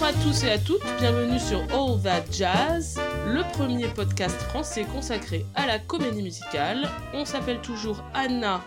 [0.00, 4.84] Bonjour à tous et à toutes, bienvenue sur All That Jazz, le premier podcast français
[4.84, 6.88] consacré à la comédie musicale.
[7.14, 8.60] On s'appelle toujours Anna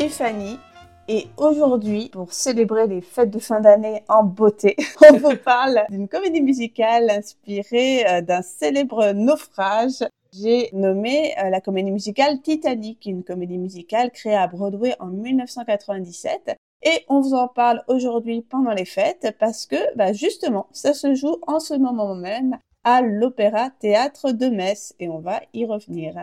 [0.00, 0.58] et Fanny.
[1.06, 4.74] Et aujourd'hui, pour célébrer les fêtes de fin d'année en beauté,
[5.08, 10.02] on vous parle d'une comédie musicale inspirée euh, d'un célèbre naufrage.
[10.32, 16.56] J'ai nommé euh, la comédie musicale Titanic, une comédie musicale créée à Broadway en 1997
[16.82, 21.14] et on vous en parle aujourd'hui pendant les fêtes parce que, bah justement, ça se
[21.14, 26.14] joue en ce moment même à l'Opéra Théâtre de Metz et on va y revenir.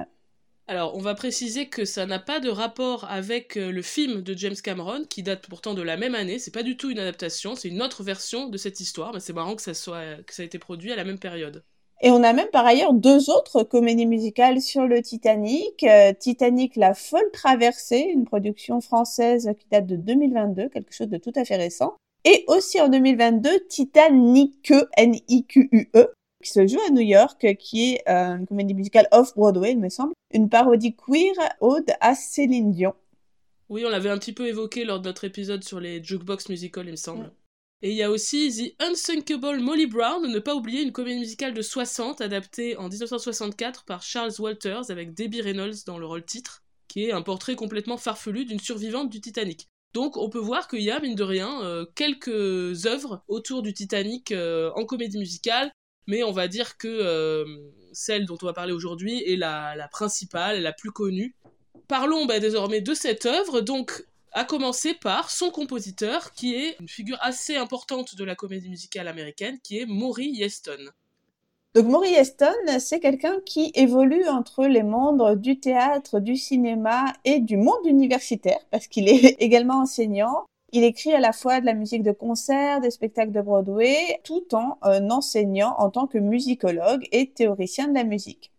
[0.67, 4.37] Alors, on va préciser que ça n'a pas de rapport avec euh, le film de
[4.37, 6.37] James Cameron, qui date pourtant de la même année.
[6.37, 9.11] C'est pas du tout une adaptation, c'est une autre version de cette histoire.
[9.11, 11.63] Mais c'est marrant que ça soit que ça ait été produit à la même période.
[12.02, 15.83] Et on a même par ailleurs deux autres comédies musicales sur le Titanic.
[15.83, 21.17] Euh, Titanic, La folle traversée, une production française qui date de 2022, quelque chose de
[21.17, 21.95] tout à fait récent.
[22.23, 26.08] Et aussi en 2022, Titanic, N-I-Q-U-E,
[26.41, 29.89] qui se joue à New York, qui est euh, une comédie musicale off-Broadway, il me
[29.89, 30.13] semble.
[30.34, 32.94] Une parodie queer, ode à Céline Dion.
[33.67, 36.88] Oui, on l'avait un petit peu évoqué lors de notre épisode sur les jukebox musicals,
[36.88, 37.31] il me semble.
[37.81, 41.53] Et il y a aussi The Unsinkable Molly Brown, ne pas oublier une comédie musicale
[41.53, 46.61] de 60 adaptée en 1964 par Charles Walters avec Debbie Reynolds dans le rôle titre,
[46.89, 49.69] qui est un portrait complètement farfelu d'une survivante du Titanic.
[49.94, 53.73] Donc on peut voir qu'il y a, mine de rien, euh, quelques œuvres autour du
[53.73, 55.72] Titanic euh, en comédie musicale,
[56.05, 57.45] mais on va dire que euh,
[57.94, 61.33] celle dont on va parler aujourd'hui est la, principale, la plus connue.
[61.88, 66.88] Parlons bah, désormais de cette œuvre, donc à commencer par son compositeur, qui est une
[66.88, 70.91] figure assez importante de la comédie musicale américaine, qui est Maury Yeston.
[71.75, 77.39] Donc Maury Yeston, c'est quelqu'un qui évolue entre les mondes du théâtre, du cinéma et
[77.39, 80.46] du monde universitaire, parce qu'il est également enseignant.
[80.72, 84.53] Il écrit à la fois de la musique de concert, des spectacles de Broadway, tout
[84.53, 88.51] en euh, enseignant en tant que musicologue et théoricien de la musique.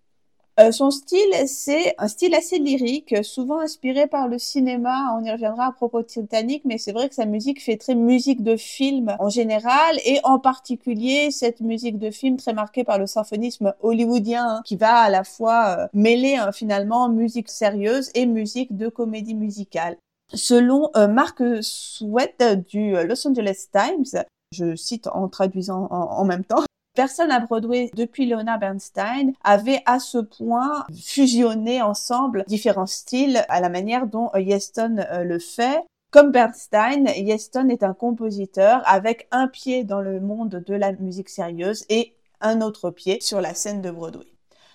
[0.58, 5.16] Euh, son style, c'est un style assez lyrique, souvent inspiré par le cinéma.
[5.16, 7.94] On y reviendra à propos de Titanic, mais c'est vrai que sa musique fait très
[7.94, 12.98] musique de film en général, et en particulier cette musique de film très marquée par
[12.98, 18.10] le symphonisme hollywoodien, hein, qui va à la fois euh, mêler hein, finalement musique sérieuse
[18.14, 19.96] et musique de comédie musicale.
[20.34, 26.64] Selon euh, Mark Sweat du Los Angeles Times, je cite en traduisant en même temps,
[26.94, 33.60] Personne à Broadway depuis Leonard Bernstein avait à ce point fusionné ensemble différents styles à
[33.60, 35.82] la manière dont euh, Yeston euh, le fait.
[36.10, 41.28] Comme Bernstein, Yeston est un compositeur avec un pied dans le monde de la musique
[41.28, 44.26] sérieuse et un autre pied sur la scène de Broadway.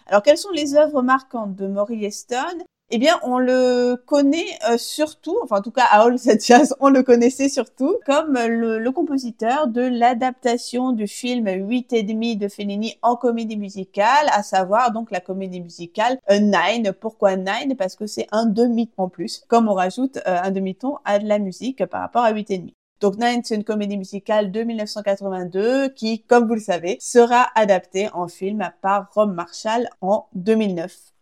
[0.07, 2.63] Alors, quelles sont les œuvres marquantes de Maury Yeston?
[2.91, 6.75] Eh bien, on le connaît euh, surtout, enfin en tout cas à All That Jazz,
[6.79, 12.47] on le connaissait surtout comme le, compositeur de l'adaptation du film 8 et demi de
[12.47, 16.94] Fellini en comédie musicale, à savoir donc la comédie musicale euh, Nine.
[16.94, 17.75] Pourquoi Nine?
[17.75, 21.28] Parce que c'est un demi-ton en plus, comme on rajoute euh, un demi-ton à de
[21.28, 22.75] la musique par rapport à 8 et demi.
[23.01, 28.09] Donc Nine, c'est une comédie musicale de 1982 qui, comme vous le savez, sera adaptée
[28.13, 31.14] en film par Rob Marshall en 2009.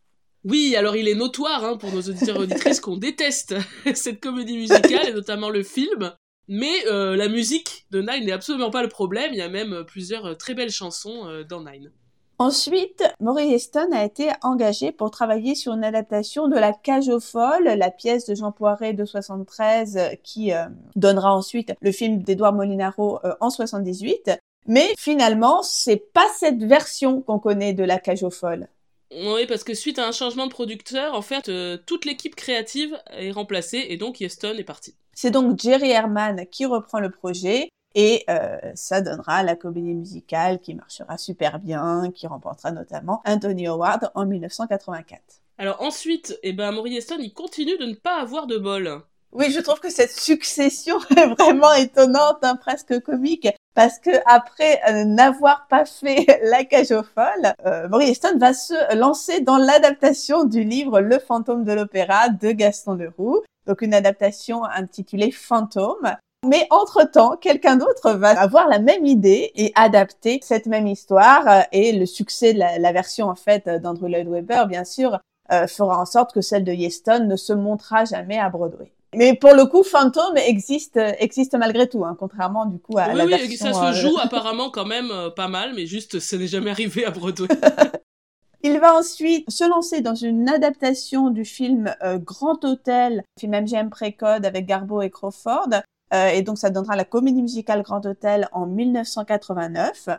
[0.46, 3.56] Oui, alors il est notoire hein, pour nos auditeurs et auditrices qu'on déteste
[3.94, 6.14] cette comédie musicale et notamment le film.
[6.50, 9.32] Mais euh, la musique de Nine n'est absolument pas le problème.
[9.32, 11.92] Il y a même euh, plusieurs euh, très belles chansons dans Nine.
[12.40, 17.22] Ensuite, Maury Heston a été engagé pour travailler sur une adaptation de La Cage aux
[17.22, 20.52] Folles, la pièce de Jean Poiret de 73 qui
[20.96, 24.32] donnera ensuite le film d'Edouard Molinaro en 78.
[24.66, 28.68] Mais finalement, c'est pas cette version qu'on connaît de La Cage aux Folles.
[29.16, 32.98] Oui, parce que suite à un changement de producteur, en fait, euh, toute l'équipe créative
[33.12, 34.96] est remplacée et donc Yeston est parti.
[35.14, 40.60] C'est donc Jerry Herman qui reprend le projet et euh, ça donnera la comédie musicale
[40.60, 45.22] qui marchera super bien, qui remportera notamment Anthony Howard en 1984.
[45.60, 49.04] Alors ensuite, eh ben, Maury Yeston, il continue de ne pas avoir de bol.
[49.32, 54.80] Oui, je trouve que cette succession est vraiment étonnante, hein, presque comique parce que après
[54.90, 60.64] euh, n'avoir pas fait La cage aux folles, euh, va se lancer dans l'adaptation du
[60.64, 66.16] livre Le fantôme de l'opéra de Gaston Leroux, donc une adaptation intitulée Fantôme.
[66.46, 71.62] Mais entre-temps, quelqu'un d'autre va avoir la même idée et adapter cette même histoire euh,
[71.72, 75.20] et le succès de la, version en fait d'Andrew Lloyd Webber, bien sûr,
[75.52, 78.92] euh, fera en sorte que celle de Yeston ne se montrera jamais à Broadway.
[79.16, 83.26] Mais pour le coup, Phantom existe, existe malgré tout, hein, contrairement du coup à la
[83.26, 83.48] version...
[83.48, 86.48] Oui, ça se euh, joue apparemment quand même euh, pas mal, mais juste, ce n'est
[86.48, 87.48] jamais arrivé à Broadway.
[88.66, 93.90] Il va ensuite se lancer dans une adaptation du film euh, Grand Hôtel, film MGM
[93.90, 95.70] Précode avec Garbo et Crawford,
[96.14, 100.10] Euh, et donc, ça donnera la comédie musicale Grand Hôtel en 1989.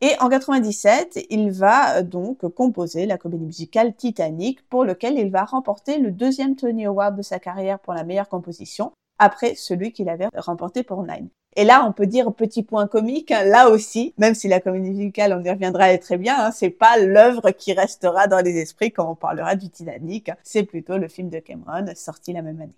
[0.00, 5.30] Et en 97, il va euh, donc composer la comédie musicale Titanic, pour lequel il
[5.30, 9.92] va remporter le deuxième Tony Award de sa carrière pour la meilleure composition, après celui
[9.92, 11.28] qu'il avait remporté pour Nine.
[11.58, 14.90] Et là, on peut dire petit point comique, hein, là aussi, même si la comédie
[14.90, 18.58] musicale, on y reviendra, est très bien, hein, c'est pas l'œuvre qui restera dans les
[18.58, 22.60] esprits quand on parlera du Titanic, c'est plutôt le film de Cameron, sorti la même
[22.60, 22.76] année.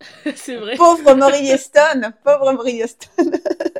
[0.36, 0.76] c'est vrai.
[0.76, 3.08] Pauvre Maury Heston, pauvre Maury Heston.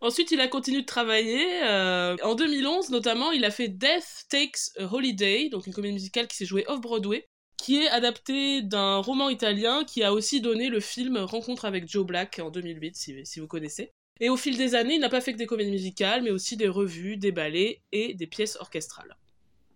[0.00, 1.46] Ensuite, il a continué de travailler.
[1.64, 6.26] Euh, en 2011, notamment, il a fait Death Takes a Holiday, donc une comédie musicale
[6.26, 7.26] qui s'est jouée off-Broadway
[7.60, 12.06] qui est adapté d'un roman italien qui a aussi donné le film Rencontre avec Joe
[12.06, 13.92] Black en 2008, si, vous connaissez.
[14.18, 16.56] Et au fil des années, il n'a pas fait que des comédies musicales, mais aussi
[16.56, 19.14] des revues, des ballets et des pièces orchestrales.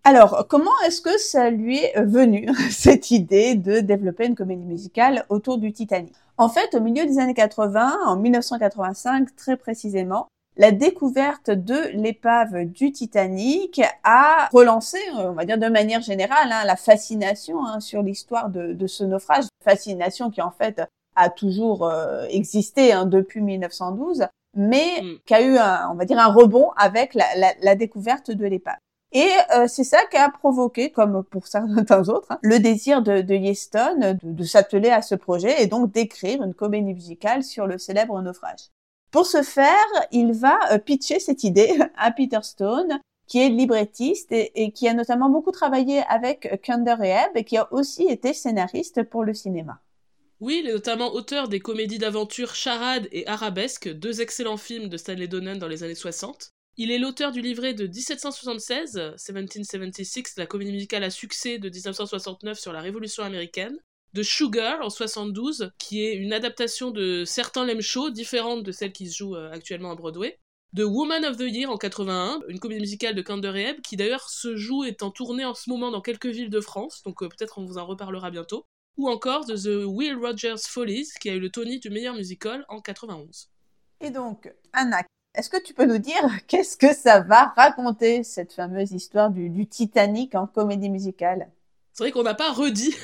[0.03, 5.27] Alors, comment est-ce que ça lui est venu, cette idée de développer une comédie musicale
[5.29, 6.15] autour du Titanic?
[6.37, 12.65] En fait, au milieu des années 80, en 1985 très précisément, la découverte de l'épave
[12.65, 17.81] du Titanic a relancé, euh, on va dire de manière générale, hein, la fascination hein,
[17.81, 20.83] sur l'histoire de, ce naufrage, fascination qui en fait
[21.17, 24.27] a toujours euh, existé hein, depuis 1912,
[24.57, 25.19] mais mm.
[25.27, 28.77] qui a eu, un, on va dire, un rebond avec la, découverte de l'épave.
[29.15, 33.35] Et euh, c'est ça qui a provoqué, comme pour certains autres, le désir de, de
[33.35, 38.21] Yeston de, s'atteler à ce projet et donc d'écrire une comédie musicale sur le célèbre
[38.21, 38.71] naufrage.
[39.13, 44.33] Pour ce faire, il va euh, pitcher cette idée à Peter Stone, qui est librettiste
[44.33, 48.35] et, qui a notamment beaucoup travaillé avec Kander et Ebb et qui a aussi été
[48.35, 49.81] scénariste pour le cinéma.
[50.41, 54.97] Oui, il est notamment auteur des comédies d'aventure Charade et Arabesque, deux excellents films de
[54.99, 56.54] Stanley Donen dans les années 60.
[56.77, 62.59] Il est l'auteur du livret de 1776, 1776, la comédie musicale à succès de 1969
[62.59, 63.79] sur la Révolution américaine,
[64.13, 68.93] de Sugar en 72, qui est une adaptation de certains Lem Show, différente de celle
[68.93, 70.41] qui se joue euh, actuellement à Broadway.
[70.73, 74.57] De Woman of the Year en 81, une comédie musicale de Kander qui d'ailleurs se
[74.57, 77.65] joue en tournée en ce moment dans quelques villes de France, donc euh, peut-être on
[77.65, 78.67] vous en reparlera bientôt.
[78.97, 82.65] Ou encore de The Will Rogers Follies, qui a eu le Tony du meilleur musical
[82.69, 83.49] en 91.
[84.01, 85.03] Et donc, Anna,
[85.35, 89.67] est-ce que tu peux nous dire qu'est-ce que ça va raconter, cette fameuse histoire du
[89.67, 91.49] Titanic en comédie musicale?
[91.93, 92.95] C'est vrai qu'on n'a pas redit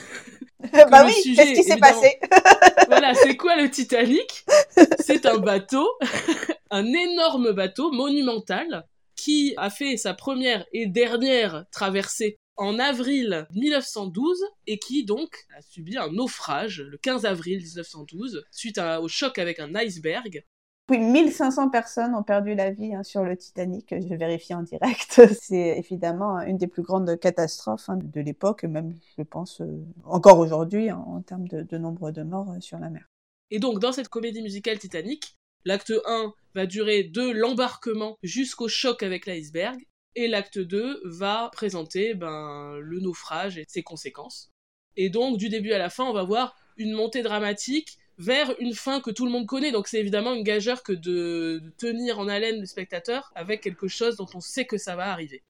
[0.91, 2.19] bah oui, qu'est-ce qui s'est passé?
[2.88, 4.44] Voilà, c'est quoi le Titanic?
[4.99, 5.88] C'est un bateau,
[6.71, 8.85] un énorme bateau monumental
[9.15, 15.62] qui a fait sa première et dernière traversée en avril 1912 et qui donc a
[15.62, 20.44] subi un naufrage le 15 avril 1912 suite au choc avec un iceberg
[20.90, 23.94] oui, 1500 personnes ont perdu la vie hein, sur le Titanic.
[23.96, 25.22] Je vérifie en direct.
[25.40, 30.38] C'est évidemment une des plus grandes catastrophes hein, de l'époque, même je pense euh, encore
[30.38, 33.08] aujourd'hui hein, en termes de, nombre de morts euh, sur la mer.
[33.50, 39.02] Et donc dans cette comédie musicale Titanic, l'acte 1 va durer de l'embarquement jusqu'au choc
[39.02, 39.78] avec l'iceberg,
[40.16, 44.50] et l'acte 2 va présenter ben, le naufrage et ses conséquences.
[44.96, 48.75] Et donc du début à la fin, on va voir une montée dramatique vers une
[48.75, 49.72] fin que tout le monde connaît.
[49.72, 54.17] Donc c'est évidemment une gageure que de, tenir en haleine le spectateur avec quelque chose
[54.17, 55.43] dont on sait que ça va arriver.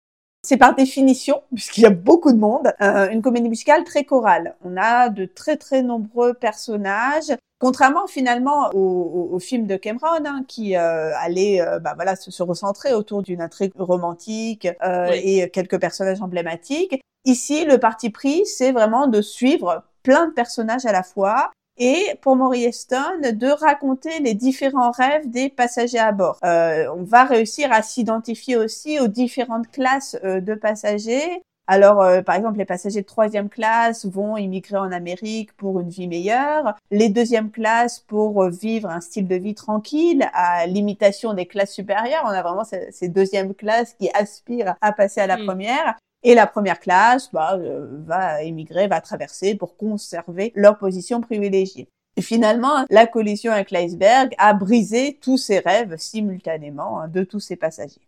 [0.42, 4.54] C'est par définition, puisqu'il y a beaucoup de monde, euh, une comédie musicale très chorale.
[4.64, 10.76] On a de très très nombreux personnages, contrairement finalement au, film de Cameron, hein, qui
[10.76, 14.68] euh, allait euh, bah, voilà, se, recentrer autour d'une intrigue romantique
[15.12, 17.02] et quelques personnages emblématiques.
[17.26, 21.50] Ici, le parti pris, c'est vraiment de suivre plein de personnages à la fois
[21.80, 26.38] et pour Maury Stone de raconter les différents rêves des passagers à bord.
[26.44, 31.42] Euh, on va réussir à s'identifier aussi aux différentes classes euh, de passagers.
[31.66, 35.88] Alors, euh, par exemple, les passagers de troisième classe vont immigrer en Amérique pour une
[35.88, 36.74] vie meilleure.
[36.90, 42.24] Les deuxième classes pour vivre un style de vie tranquille, à l'imitation des classes supérieures.
[42.24, 45.46] On a vraiment ces, deuxièmes classes qui aspirent à passer à la mm.
[45.46, 45.96] première.
[46.22, 51.88] Et la première classe bah, euh, va émigrer, va traverser pour conserver leur position privilégiée.
[52.16, 57.40] Et finalement, la collision avec l'iceberg a brisé tous ces rêves simultanément hein, de tous
[57.40, 58.06] ces passagers.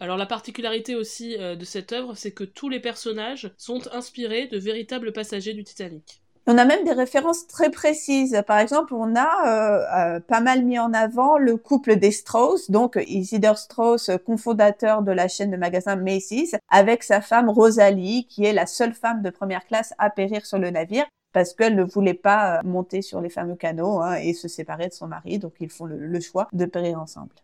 [0.00, 4.48] Alors la particularité aussi euh, de cette œuvre, c'est que tous les personnages sont inspirés
[4.48, 6.23] de véritables passagers du Titanic.
[6.46, 8.42] On a même des références très précises.
[8.46, 12.70] Par exemple, on a euh, euh, pas mal mis en avant le couple des Strauss,
[12.70, 18.44] donc Isidore Strauss, cofondateur de la chaîne de magasins Macy's, avec sa femme Rosalie, qui
[18.44, 21.82] est la seule femme de première classe à périr sur le navire parce qu'elle ne
[21.84, 25.38] voulait pas euh, monter sur les fameux canaux hein, et se séparer de son mari,
[25.38, 27.34] donc ils font le, choix de périr ensemble.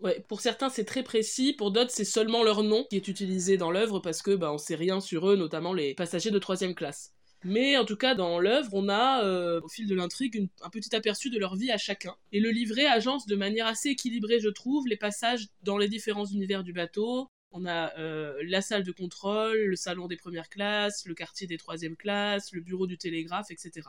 [0.00, 3.56] Ouais, pour certains c'est très précis, pour d'autres c'est seulement leur nom qui est utilisé
[3.56, 6.74] dans l'œuvre parce que bah, on sait rien sur eux, notamment les passagers de troisième
[6.74, 7.14] classe.
[7.44, 10.94] Mais en tout cas, dans l'œuvre, on a, euh, au fil de l'intrigue, un petit
[10.94, 12.16] aperçu de leur vie à chacun.
[12.32, 16.26] Et le livret agence de manière assez équilibrée, je trouve, les passages dans les différents
[16.26, 17.30] univers du bateau.
[17.52, 21.58] On a euh, la salle de contrôle, le salon des premières classes, le quartier des
[21.58, 23.88] troisième classes, le bureau du télégraphe, etc.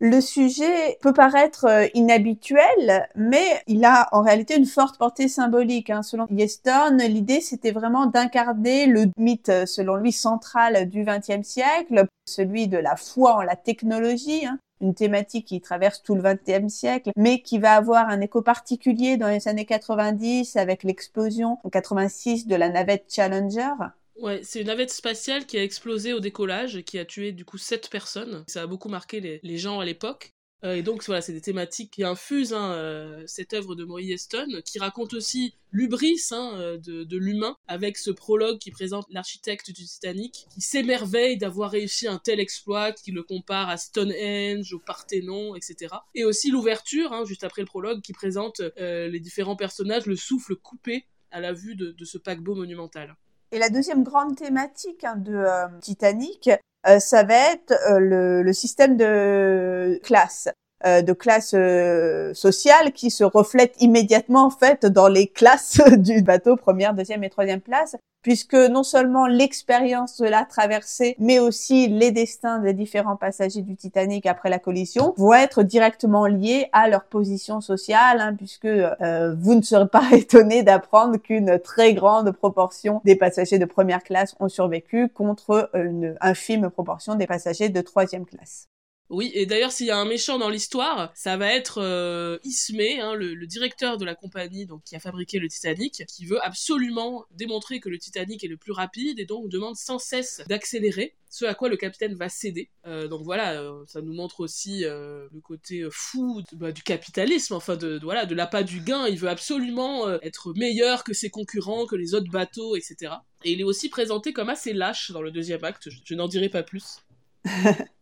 [0.00, 5.90] Le sujet peut paraître euh, inhabituel, mais il a en réalité une forte portée symbolique.
[5.90, 6.04] Hein.
[6.04, 12.68] Selon Yeston, l'idée c'était vraiment d'incarner le mythe, selon lui, central du XXe siècle, celui
[12.68, 14.60] de la foi en la technologie, hein.
[14.80, 19.16] une thématique qui traverse tout le XXe siècle, mais qui va avoir un écho particulier
[19.16, 23.72] dans les années 90 avec l'explosion en 86 de la navette Challenger.
[24.18, 27.56] Ouais, c'est une navette spatiale qui a explosé au décollage qui a tué du coup
[27.56, 28.44] sept personnes.
[28.48, 30.34] Ça a beaucoup marqué les, gens à l'époque.
[30.64, 34.10] Euh, et donc voilà, c'est des thématiques qui infusent hein, euh, cette œuvre de Maurice
[34.10, 39.70] Eston, qui raconte aussi l'ubris hein, euh, de, l'humain, avec ce prologue qui présente l'architecte
[39.70, 44.80] du Titanic, qui s'émerveille d'avoir réussi un tel exploit, qui le compare à Stonehenge, au
[44.80, 45.94] Parthénon, etc.
[46.16, 50.56] Et aussi l'ouverture, hein, juste après le prologue, qui présente les différents personnages, le souffle
[50.56, 53.16] coupé à la vue de ce paquebot monumental.
[53.50, 56.50] Et la deuxième grande thématique hein, de euh, Titanic,
[56.86, 60.48] euh, ça va être euh, le, le, système de classe.
[60.86, 66.22] Euh, de classe euh, sociale qui se reflète immédiatement en fait dans les classes du
[66.22, 71.88] bateau première, deuxième et troisième place, puisque non seulement l'expérience de la traversée, mais aussi
[71.88, 76.88] les destins des différents passagers du Titanic après la collision vont être directement liés à
[76.88, 82.30] leur position sociale, hein, puisque euh, vous ne serez pas étonné d'apprendre qu'une très grande
[82.30, 87.80] proportion des passagers de première classe ont survécu contre une infime proportion des passagers de
[87.80, 88.68] troisième classe.
[89.10, 93.00] Oui, et d'ailleurs, s'il y a un méchant dans l'histoire, ça va être euh, Ismay,
[93.00, 97.24] hein, le, directeur de la compagnie donc, qui a fabriqué le Titanic, qui veut absolument
[97.30, 101.46] démontrer que le Titanic est le plus rapide et donc demande sans cesse d'accélérer, ce
[101.46, 102.68] à quoi le capitaine va céder.
[102.86, 107.76] Euh, donc voilà, euh, ça nous montre aussi le côté fou bah, du capitalisme, enfin
[107.76, 109.06] de, voilà, de l'appât du gain.
[109.06, 113.14] Il veut absolument être meilleur que ses concurrents, que les autres bateaux, etc.
[113.44, 116.50] Et il est aussi présenté comme assez lâche dans le deuxième acte, je n'en dirai
[116.50, 116.98] pas plus.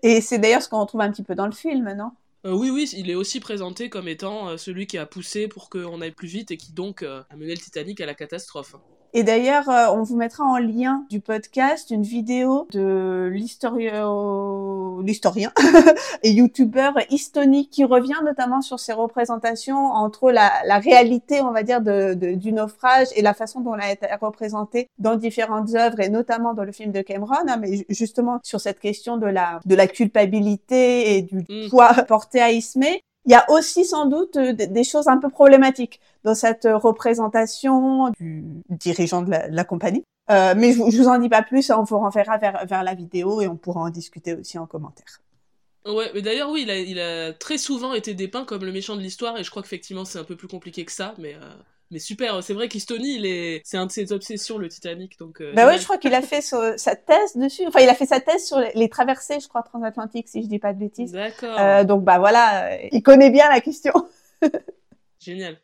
[0.02, 2.10] Et c'est d'ailleurs ce qu'on retrouve un petit peu dans le film, non?
[2.46, 5.68] Euh, oui, oui, il est aussi présenté comme étant euh, celui qui a poussé pour
[5.68, 8.76] qu'on aille plus vite et qui donc euh, a mené le Titanic à la catastrophe.
[9.12, 15.52] Et d'ailleurs, euh, on vous mettra en lien du podcast une vidéo de l'historien
[16.22, 21.80] et youtubeur Istoni qui revient notamment sur ses représentations entre la, réalité, on va dire,
[21.80, 26.08] de, du naufrage et la façon dont elle a été représentée dans différentes œuvres et
[26.08, 29.74] notamment dans le film de Cameron, hein, mais justement sur cette question de la, de
[29.74, 31.70] la culpabilité et du mm.
[31.70, 35.28] poids porté à Ismay il y a aussi sans doute euh, des choses un peu
[35.28, 40.04] problématiques dans cette euh, représentation du dirigeant de la, compagnie.
[40.30, 42.94] Euh, mais je, je vous en dis pas plus, on vous renverra vers, vers la
[42.94, 45.20] vidéo et on pourra en discuter aussi en commentaire.
[45.86, 48.96] Ouais, mais d'ailleurs, oui, il a, il a, très souvent été dépeint comme le méchant
[48.96, 51.36] de l'histoire, et je crois qu'effectivement c'est un peu plus compliqué que ça, mais
[51.92, 55.40] mais super, c'est vrai est, c'est un de ses obsessions, le Titanic, donc.
[55.40, 57.62] Euh, bah ouais, je crois qu'il a fait sa thèse dessus.
[57.68, 60.58] Enfin, il a fait sa thèse sur les, traversées, je crois, transatlantiques, si je dis
[60.58, 61.12] pas de bêtises.
[61.12, 61.56] D'accord.
[61.60, 63.92] Euh, donc bah voilà, il connaît bien la question.
[65.20, 65.58] Génial.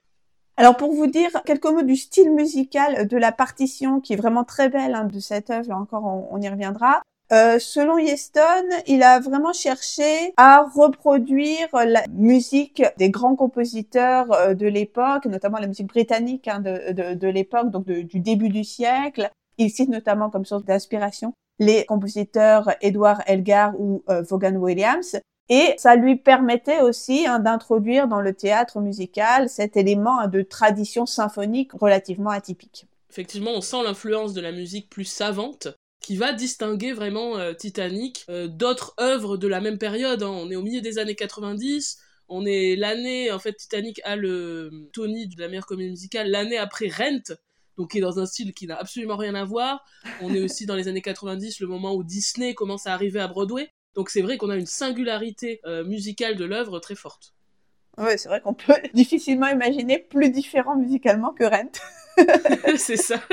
[0.57, 4.45] Alors pour vous dire quelques mots du style musical de la partition qui est vraiment
[4.45, 7.03] très belle hein, de cette œuvre, là encore on y reviendra.
[7.33, 14.53] Euh, selon Yeston, il a vraiment cherché à reproduire la musique des grands compositeurs euh,
[14.53, 19.31] de l'époque, notamment la musique britannique hein, de, l'époque, donc du début du siècle.
[19.57, 25.19] Il cite notamment comme source d'inspiration les compositeurs Edward Elgar ou euh, Vaughan Williams.
[25.55, 30.41] Et ça lui permettait aussi hein, d'introduire dans le théâtre musical cet élément hein, de
[30.41, 32.87] tradition symphonique relativement atypique.
[33.11, 35.69] Effectivement, on sent l'influence de la musique plus savante
[36.01, 40.23] qui va distinguer vraiment euh, Titanic euh, d'autres œuvres de la même période.
[40.23, 40.31] Hein.
[40.31, 41.99] On est au milieu des années 90,
[42.31, 46.57] on est l'année, en fait, Titanic a le Tony de la meilleure comédie musicale l'année
[46.57, 47.37] après Rent,
[47.77, 49.85] donc qui est dans un style qui n'a absolument rien à voir.
[50.23, 53.29] On est aussi dans les années 90, le moment où Disney commence à arriver à
[53.29, 53.71] Broadway.
[53.95, 57.35] Donc c'est vrai qu'on a une singularité euh, musicale de l'œuvre très forte.
[57.99, 61.73] Ouais, c'est vrai qu'on peut difficilement imaginer plus différent musicalement que Rent.
[62.77, 63.21] c'est ça.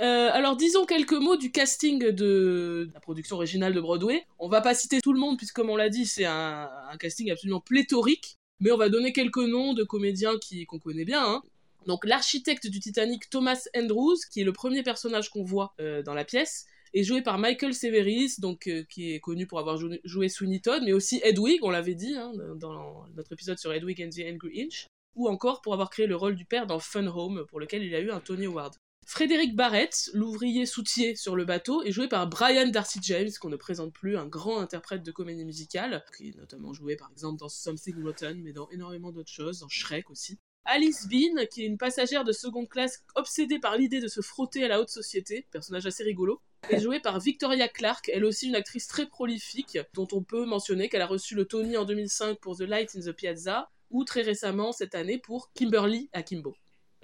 [0.00, 4.26] Euh, alors disons quelques mots du casting de la production originale de Broadway.
[4.40, 6.68] On va pas citer tout le monde puisque comme on l'a dit c'est un,
[6.98, 10.32] casting absolument pléthorique, mais on va donner quelques noms de comédiens
[10.66, 11.22] qu'on connaît bien.
[11.24, 11.42] Hein.
[11.86, 16.14] Donc l'architecte du Titanic Thomas Andrews, qui est le premier personnage qu'on voit euh, dans
[16.14, 20.28] la pièce, est joué par Michael Severis, donc euh, qui est connu pour avoir joué,
[20.28, 24.10] Sweeney Todd, mais aussi Edwig, on l'avait dit hein, dans notre épisode sur Edwig and
[24.10, 27.44] the Angry Inch, ou encore pour avoir créé le rôle du père dans Fun Home,
[27.48, 28.74] pour lequel il a eu un Tony Award.
[29.04, 33.56] Frédéric Barrett, l'ouvrier soutier sur le bateau, est joué par Brian Darcy James, qu'on ne
[33.56, 37.48] présente plus, un grand interprète de comédie musicale, qui est notamment joué par exemple dans
[37.48, 40.38] Something Rotten, mais dans énormément d'autres choses, dans Shrek aussi.
[40.64, 44.62] Alice Bean, qui est une passagère de seconde classe obsédée par l'idée de se frotter
[44.64, 48.54] à la haute société, personnage assez rigolo, est jouée par Victoria Clark, elle aussi une
[48.54, 52.56] actrice très prolifique, dont on peut mentionner qu'elle a reçu le Tony en 2005 pour
[52.56, 56.54] The Light in the Piazza, ou très récemment cette année pour Kimberly Akimbo.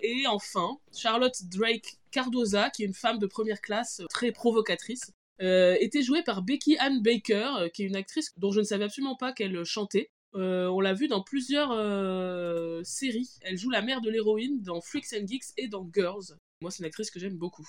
[0.01, 5.77] Et enfin, Charlotte Drake Cardoza, qui est une femme de première classe très provocatrice, euh,
[5.81, 8.85] était jouée par Becky Ann Baker, euh, qui est une actrice dont je ne savais
[8.85, 10.11] absolument pas qu'elle chantait.
[10.35, 11.71] Euh, on l'a vue dans plusieurs
[12.85, 13.31] séries.
[13.43, 16.37] Elle joue la mère de l'héroïne dans Freaks and Geeks et dans Girls.
[16.61, 17.69] Moi, c'est une actrice que j'aime beaucoup.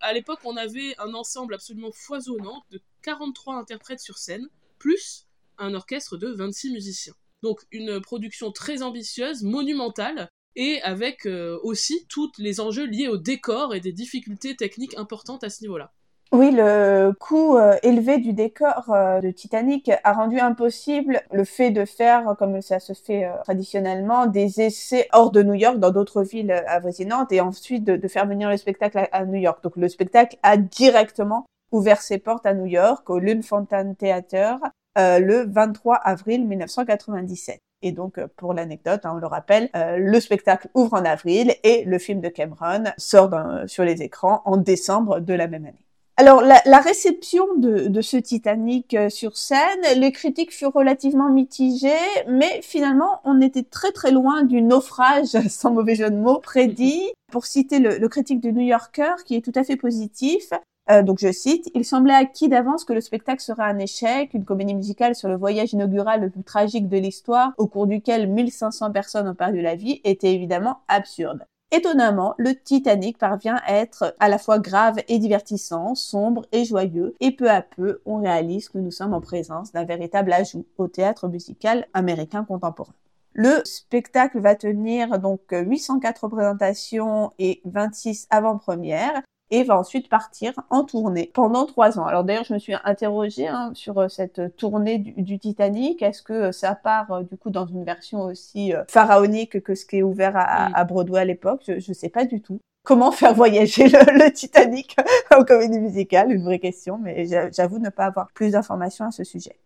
[0.00, 4.48] À l'époque, on avait un ensemble absolument foisonnant de 43 interprètes sur scène,
[4.78, 5.26] plus
[5.58, 7.14] un orchestre de 26 musiciens.
[7.42, 13.18] Donc une production très ambitieuse, monumentale, et avec euh, aussi tous les enjeux liés au
[13.18, 15.92] décor et des difficultés techniques importantes à ce niveau-là.
[16.32, 21.70] Oui, le coût euh, élevé du décor euh, de Titanic a rendu impossible le fait
[21.70, 26.22] de faire, comme ça se fait traditionnellement, des essais hors de New York, dans d'autres
[26.22, 29.62] villes avoisinantes, et ensuite de, faire venir le spectacle à, New York.
[29.62, 34.58] Donc le spectacle a directement ouvert ses portes à New York, au Lune Fontaine Theater,
[34.96, 37.60] le 23 avril 1997.
[37.82, 41.54] Et donc, euh, pour l'anecdote, hein, on le rappelle, euh, le spectacle ouvre en avril
[41.62, 43.30] et le film de Cameron sort
[43.66, 45.85] sur les écrans en décembre de la même année.
[46.18, 49.58] Alors, la, la réception de, de, ce Titanic euh, sur scène,
[49.96, 51.90] les critiques furent relativement mitigées,
[52.26, 57.02] mais finalement, on était très très loin du naufrage, sans mauvais jeu de mots, prédit.
[57.32, 60.52] Pour citer le, le critique du New Yorker, qui est tout à fait positif,
[60.90, 64.44] euh, donc je cite, il semblait acquis d'avance que le spectacle serait un échec, une
[64.44, 68.92] comédie musicale sur le voyage inaugural le plus tragique de l'histoire, au cours duquel 1500
[68.92, 71.44] personnes ont perdu la vie, était évidemment absurde.
[71.72, 77.14] Étonnamment, le Titanic parvient à être à la fois grave et divertissant, sombre et joyeux,
[77.18, 80.86] et peu à peu, on réalise que nous sommes en présence d'un véritable ajout au
[80.86, 82.94] théâtre musical américain contemporain.
[83.32, 90.84] Le spectacle va tenir donc 804 représentations et 26 avant-premières et va ensuite partir en
[90.84, 92.06] tournée pendant trois ans.
[92.06, 96.02] Alors d'ailleurs, je me suis interrogée hein, sur euh, cette tournée du, Titanic.
[96.02, 99.86] Est-ce que euh, ça part euh, du coup dans une version aussi pharaonique que ce
[99.86, 101.62] qui est ouvert à, Broadway à l'époque?
[101.66, 102.58] Je ne sais pas du tout.
[102.82, 104.96] Comment faire voyager le, Titanic
[105.36, 106.32] en comédie musicale?
[106.32, 109.56] Une vraie question, mais j'avoue ne pas avoir plus d'informations à ce sujet.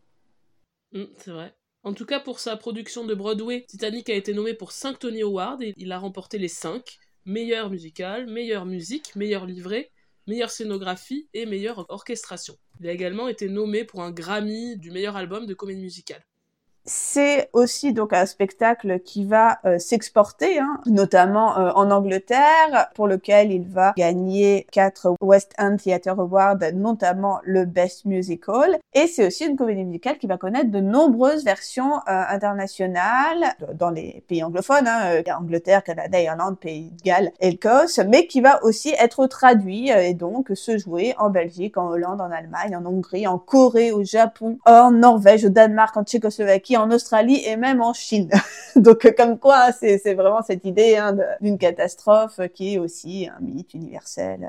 [0.93, 1.55] Mmh, c'est vrai.
[1.83, 5.23] En tout cas, pour sa production de Broadway, Titanic a été nommé pour 5 Tony
[5.23, 9.91] Awards et il a remporté les 5 meilleur musical, meilleure musique, meilleur livret,
[10.27, 12.57] meilleure scénographie et meilleure orchestration.
[12.81, 16.25] Il a également été nommé pour un Grammy du meilleur album de comédie musicale.
[16.93, 23.07] C'est aussi donc un spectacle qui va euh, s'exporter, hein, notamment euh, en Angleterre, pour
[23.07, 28.81] lequel il va gagner quatre West End Theatre Awards, notamment le Best Musical.
[28.93, 33.91] Et c'est aussi une comédie musicale qui va connaître de nombreuses versions euh, internationales dans
[33.91, 38.93] les pays anglophones, hein, Angleterre, Canada, Irlande, Pays de Galles, Écosse, mais qui va aussi
[38.99, 43.39] être traduit et donc se jouer en Belgique, en Hollande, en Allemagne, en Hongrie, en
[43.39, 48.31] Corée, au Japon, en Norvège, au Danemark, en Tchécoslovaquie en Australie et même en Chine.
[48.77, 53.41] Donc euh, comme quoi, c'est vraiment cette idée hein, d'une catastrophe qui est aussi un
[53.41, 54.49] mythe universel.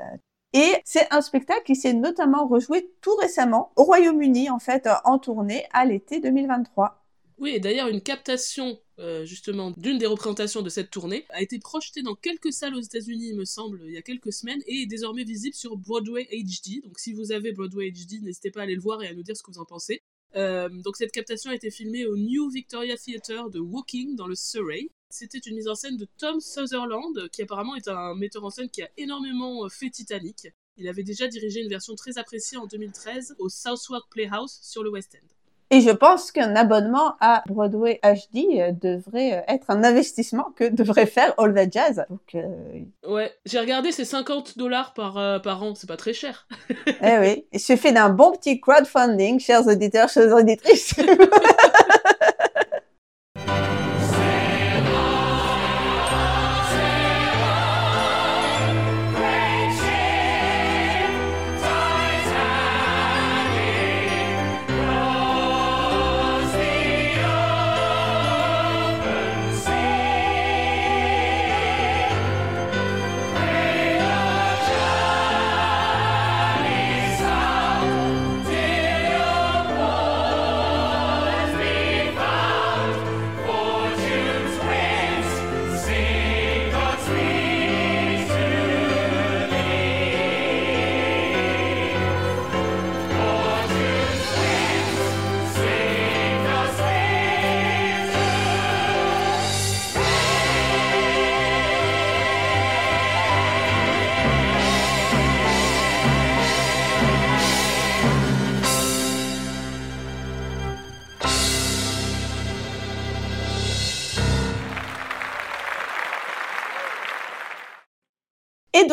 [0.54, 5.18] Et c'est un spectacle qui s'est notamment rejoué tout récemment au Royaume-Uni, en fait, en
[5.18, 7.02] tournée à l'été 2023.
[7.38, 11.58] Oui, et d'ailleurs, une captation euh, justement d'une des représentations de cette tournée a été
[11.58, 14.82] projetée dans quelques salles aux États-Unis, il me semble, il y a quelques semaines, et
[14.82, 16.84] est désormais visible sur Broadway HD.
[16.84, 19.22] Donc si vous avez Broadway HD, n'hésitez pas à aller le voir et à nous
[19.22, 20.02] dire ce que vous en pensez.
[20.34, 24.34] Euh, donc cette captation a été filmée au New Victoria Theatre de Woking dans le
[24.34, 24.88] Surrey.
[25.10, 28.70] C'était une mise en scène de Tom Sutherland, qui apparemment est un metteur en scène
[28.70, 30.48] qui a énormément euh, fait Titanic.
[30.78, 34.90] Il avait déjà dirigé une version très appréciée en 2013 au Southwark Playhouse sur le
[34.90, 35.41] West End.
[35.72, 40.68] Et je pense qu'un abonnement à Broadway HD euh, devrait euh, être un investissement que
[40.68, 42.04] devrait faire All That Jazz.
[42.34, 42.42] Euh,
[43.08, 46.46] ouais, j'ai regardé, c'est 50 dollars par, par an, c'est pas très cher.
[46.86, 50.94] eh oui, il suffit d'un bon petit crowdfunding, chers auditeurs, chers auditrices.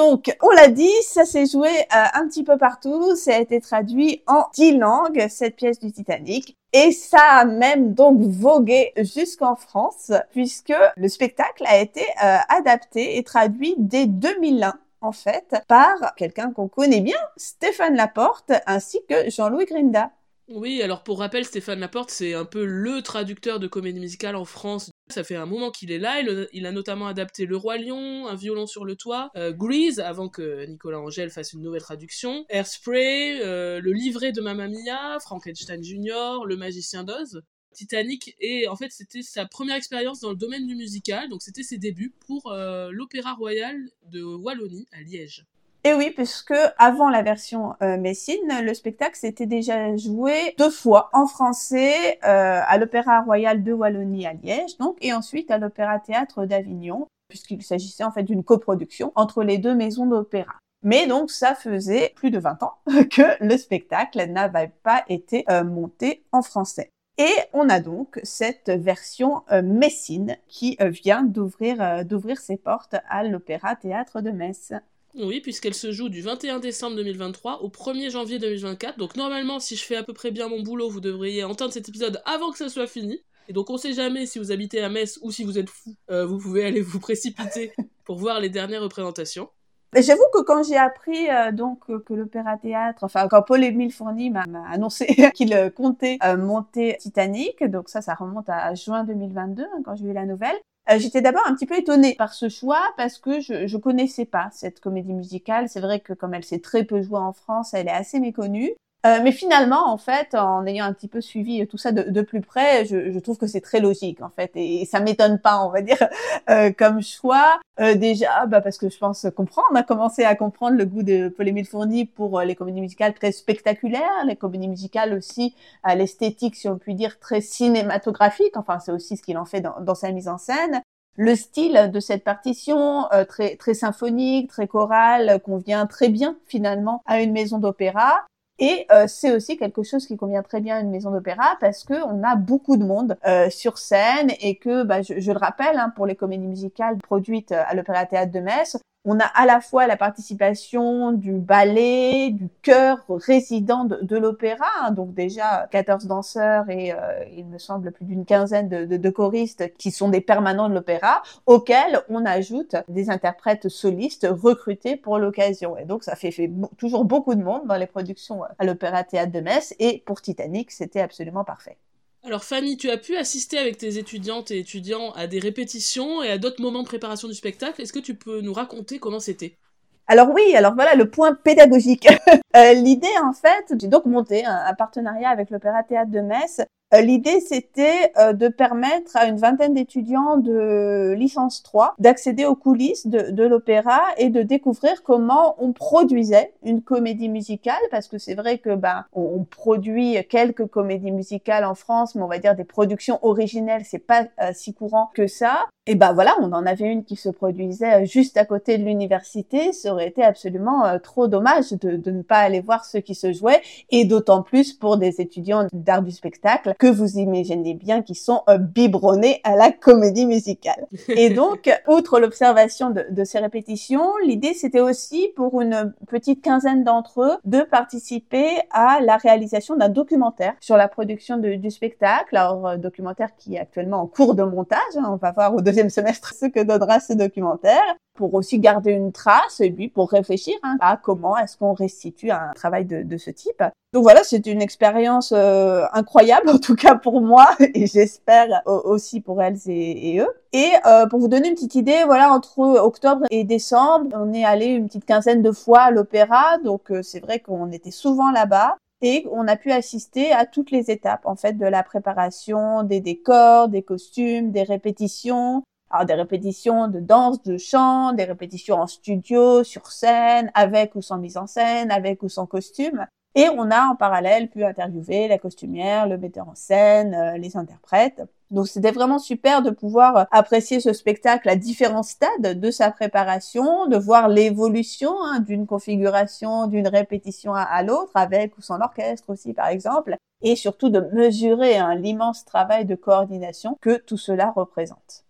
[0.09, 3.61] donc, on l'a dit, ça s'est joué euh, un petit peu partout, ça a été
[3.61, 6.57] traduit en dix langues, cette pièce du Titanic.
[6.73, 13.17] Et ça a même donc vogué jusqu'en France, puisque le spectacle a été euh, adapté
[13.17, 19.29] et traduit dès 2001 en fait, par quelqu'un qu'on connaît bien, Stéphane Laporte, ainsi que
[19.29, 20.11] Jean-Louis Grinda.
[20.47, 24.45] Oui, alors pour rappel, Stéphane Laporte, c'est un peu le traducteur de comédie musicale en
[24.45, 24.89] France.
[25.11, 26.21] Ça fait un moment qu'il est là.
[26.53, 30.29] Il, a notamment adapté Le Roi Lion, Un violon sur le toit, euh, Grease, avant
[30.29, 35.83] que Nicolas Angèle fasse une nouvelle traduction, Airspray, euh, Le livret de Mamma Mia, Frankenstein
[35.83, 37.41] Jr., Le magicien d'Oz.
[37.71, 41.61] Titanic et en fait c'était sa première expérience dans le domaine du musical, donc c'était
[41.61, 43.77] ses débuts pour euh, l'Opéra Royal
[44.11, 45.45] de Wallonie à Liège.
[45.85, 51.09] Et oui, puisque avant la version euh, Messine, le spectacle s'était déjà joué deux fois
[51.13, 55.99] en français euh, à l'Opéra Royal de Wallonie à Liège, donc, et ensuite à l'Opéra
[55.99, 60.55] Théâtre d'Avignon, puisqu'il s'agissait en fait d'une coproduction entre les deux maisons d'opéra.
[60.83, 62.73] Mais donc ça faisait plus de 20 ans
[63.09, 66.89] que le spectacle n'avait pas été euh, monté en français.
[67.17, 73.75] Et on a donc cette version Messine qui vient d'ouvrir d'ouvrir ses portes à l'Opéra
[73.75, 74.71] Théâtre de Metz.
[75.15, 78.97] Oui, puisqu'elle se joue du 21 décembre 2023 au 1er janvier 2024.
[78.97, 81.89] Donc normalement, si je fais à peu près bien mon boulot, vous devriez entendre cet
[81.89, 83.21] épisode avant que ça soit fini.
[83.47, 85.95] Et donc on sait jamais si vous habitez à Metz ou si vous êtes fou,
[86.11, 87.73] euh, vous pouvez aller vous précipiter
[88.05, 89.49] pour voir les dernières représentations.
[89.95, 94.43] J'avoue que quand j'ai appris euh, donc que l'Opéra Théâtre, enfin quand Paul-Émile Fourny m'a
[94.69, 99.95] annoncé qu'il euh, comptait monter Titanic, donc ça, ça remonte à juin 2022 hein, quand
[99.95, 100.57] j'ai eu la nouvelle.
[100.89, 104.25] Euh, j'étais d'abord un petit peu étonnée par ce choix parce que je, je connaissais
[104.25, 105.69] pas cette comédie musicale.
[105.69, 108.73] C'est vrai que comme elle s'est très peu jouée en France, elle est assez méconnue.
[109.05, 112.41] Euh, mais finalement, en fait, en ayant un petit peu suivi tout ça de, plus
[112.41, 115.69] près, je, je, trouve que c'est très logique, en fait, et, ça m'étonne pas, on
[115.69, 115.97] va dire,
[116.49, 117.59] euh, comme choix.
[117.79, 121.01] Euh, déjà, bah, parce que je pense comprendre, on a commencé à comprendre le goût
[121.03, 125.95] de Paul-Émile Fourny pour euh, les comédies musicales très spectaculaires, les comédies musicales aussi à
[125.95, 128.57] l'esthétique, si on peut dire, très cinématographique.
[128.57, 130.81] Enfin, c'est aussi ce qu'il en fait dans, dans, sa mise en scène.
[131.15, 137.01] Le style de cette partition, euh, très, très symphonique, très chorale, convient très bien finalement
[137.05, 138.25] à une maison d'opéra.
[138.59, 141.83] Et euh, c'est aussi quelque chose qui convient très bien à une maison d'opéra parce
[141.85, 145.37] que on a beaucoup de monde euh, sur scène et que, bah, je, je, le
[145.37, 149.45] rappelle, hein, pour les comédies musicales produites à l'Opéra Théâtre de Metz, on a à
[149.45, 156.05] la fois la participation du ballet, du chœur résident de, l'opéra, hein, donc déjà 14
[156.05, 160.21] danseurs et euh, il me semble plus d'une quinzaine de, de, choristes qui sont des
[160.21, 165.77] permanents de l'opéra, auxquels on ajoute des interprètes solistes recrutés pour l'occasion.
[165.77, 169.31] Et donc ça fait, fait toujours beaucoup de monde dans les productions à l'Opéra Théâtre
[169.31, 171.77] de Metz et pour Titanic, c'était absolument parfait.
[172.23, 176.29] Alors Fanny, tu as pu assister avec tes étudiantes et étudiants à des répétitions et
[176.29, 177.81] à d'autres moments de préparation du spectacle.
[177.81, 179.57] Est-ce que tu peux nous raconter comment c'était?
[180.05, 182.07] Alors oui, alors voilà le point pédagogique.
[182.55, 186.61] Euh, l'idée en fait, j'ai donc monté un partenariat avec l'Opéra Théâtre de Metz
[186.97, 193.05] l'idée, c'était euh, de permettre à une vingtaine d'étudiants de licence 3 d'accéder aux coulisses
[193.05, 198.33] de, de l'opéra et de découvrir comment on produisait une comédie musicale, parce que c'est
[198.33, 202.63] vrai que ben on, produit quelques comédies musicales en France, mais on va dire des
[202.63, 205.65] productions originelles, c'est pas euh, si courant que ça.
[205.85, 209.73] Et ben voilà, on en avait une qui se produisait juste à côté de l'université.
[209.73, 213.33] Ça aurait été absolument trop dommage de, de ne pas aller voir ce qui se
[213.33, 218.15] jouait, et d'autant plus pour des étudiants d'art du spectacle que vous imaginez bien qui
[218.15, 220.87] sont euh, biberonnés à la comédie musicale.
[221.09, 226.83] Et donc, outre l'observation de, de, ces répétitions, l'idée c'était aussi pour une petite quinzaine
[226.83, 232.37] d'entre eux de participer à la réalisation d'un documentaire sur la production de, du spectacle.
[232.37, 234.79] Alors, euh, documentaire qui est actuellement en cours de montage.
[234.95, 235.09] Hein.
[235.09, 237.83] on va voir au deuxième semestre ce que donnera ce documentaire
[238.19, 242.31] pour aussi garder une trace et puis pour réfléchir hein, à comment est-ce qu'on restitue
[242.31, 243.63] un travail de, ce type.
[243.93, 249.21] Donc voilà, c'est une expérience euh, incroyable en tout cas pour moi et j'espère aussi
[249.21, 250.27] pour elles et, eux.
[250.51, 254.43] Et euh, pour vous donner une petite idée, voilà, entre octobre et décembre, on est
[254.43, 258.31] allé une petite quinzaine de fois à l'opéra, donc euh, c'est vrai qu'on était souvent
[258.31, 262.83] là-bas et on a pu assister à toutes les étapes en fait de la préparation
[262.83, 268.75] des décors, des costumes, des répétitions, alors des répétitions de danse, de chant, des répétitions
[268.75, 273.05] en studio, sur scène, avec ou sans mise en scène, avec ou sans costume.
[273.35, 277.57] Et on a en parallèle pu interviewer la costumière, le metteur en scène, euh, les
[277.57, 278.23] interprètes.
[278.49, 283.85] Donc c'était vraiment super de pouvoir apprécier ce spectacle à différents stades de sa préparation,
[283.85, 289.53] de voir l'évolution hein, d'une configuration, d'une répétition à, l'autre, avec ou sans l'orchestre aussi
[289.53, 295.25] par exemple, et surtout de mesurer hein, l'immense travail de coordination que tout cela représente.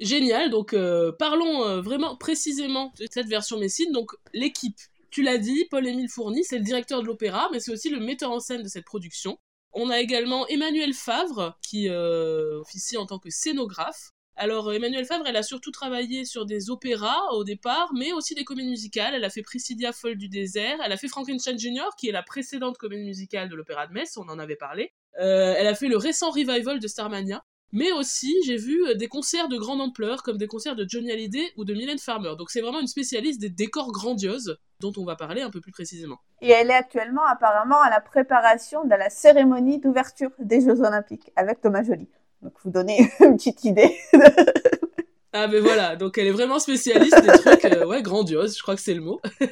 [0.00, 3.92] Génial, donc euh, parlons euh, vraiment précisément de cette version Messine.
[3.92, 4.78] Donc l'équipe,
[5.10, 8.30] tu l'as dit, Paul-Émile Fourny, c'est le directeur de l'opéra, mais c'est aussi le metteur
[8.30, 9.38] en scène de cette production.
[9.72, 14.12] On a également Emmanuel Favre, qui euh, officie en tant que scénographe.
[14.36, 18.44] Alors Emmanuel Favre, elle a surtout travaillé sur des opéras au départ, mais aussi des
[18.44, 19.14] comédies musicales.
[19.14, 22.22] Elle a fait Priscilla folle du désert, elle a fait Frankenstein Junior, qui est la
[22.22, 24.94] précédente comédie musicale de l'opéra de Metz, on en avait parlé.
[25.18, 27.44] elle a fait le récent revival de Starmania.
[27.72, 31.12] Mais aussi, j'ai vu euh, des concerts de grande ampleur, comme des concerts de Johnny
[31.12, 32.32] Hallyday ou de Mylène Farmer.
[32.36, 35.70] Donc c'est vraiment une spécialiste des décors grandioses, dont on va parler un peu plus
[35.70, 36.18] précisément.
[36.40, 41.30] Et elle est actuellement apparemment à la préparation de la cérémonie d'ouverture des Jeux Olympiques
[41.36, 42.08] avec Thomas Joly.
[42.42, 43.96] Donc vous donnez une petite idée.
[45.32, 48.74] ah ben voilà, donc elle est vraiment spécialiste des trucs, euh, ouais, grandioses, je crois
[48.74, 49.20] que c'est le mot.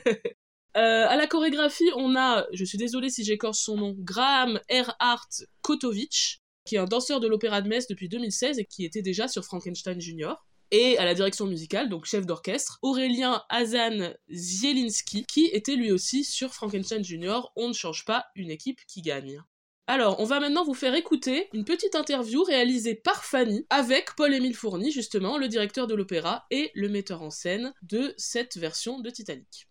[0.77, 5.27] Euh, à la chorégraphie, on a, je suis désolée si j'écorce son nom, Graham Erhard
[5.61, 9.27] Kotovic, qui est un danseur de l'Opéra de Metz depuis 2016 et qui était déjà
[9.27, 10.47] sur Frankenstein Junior.
[10.71, 16.25] Et à la direction musicale, donc chef d'orchestre, Aurélien Hazan Zielinski, qui était lui aussi
[16.25, 17.51] sur Frankenstein Junior.
[17.57, 19.43] On ne change pas une équipe qui gagne.
[19.87, 24.55] Alors, on va maintenant vous faire écouter une petite interview réalisée par Fanny avec Paul-Émile
[24.55, 29.09] Fourny, justement, le directeur de l'opéra et le metteur en scène de cette version de
[29.09, 29.68] Titanic.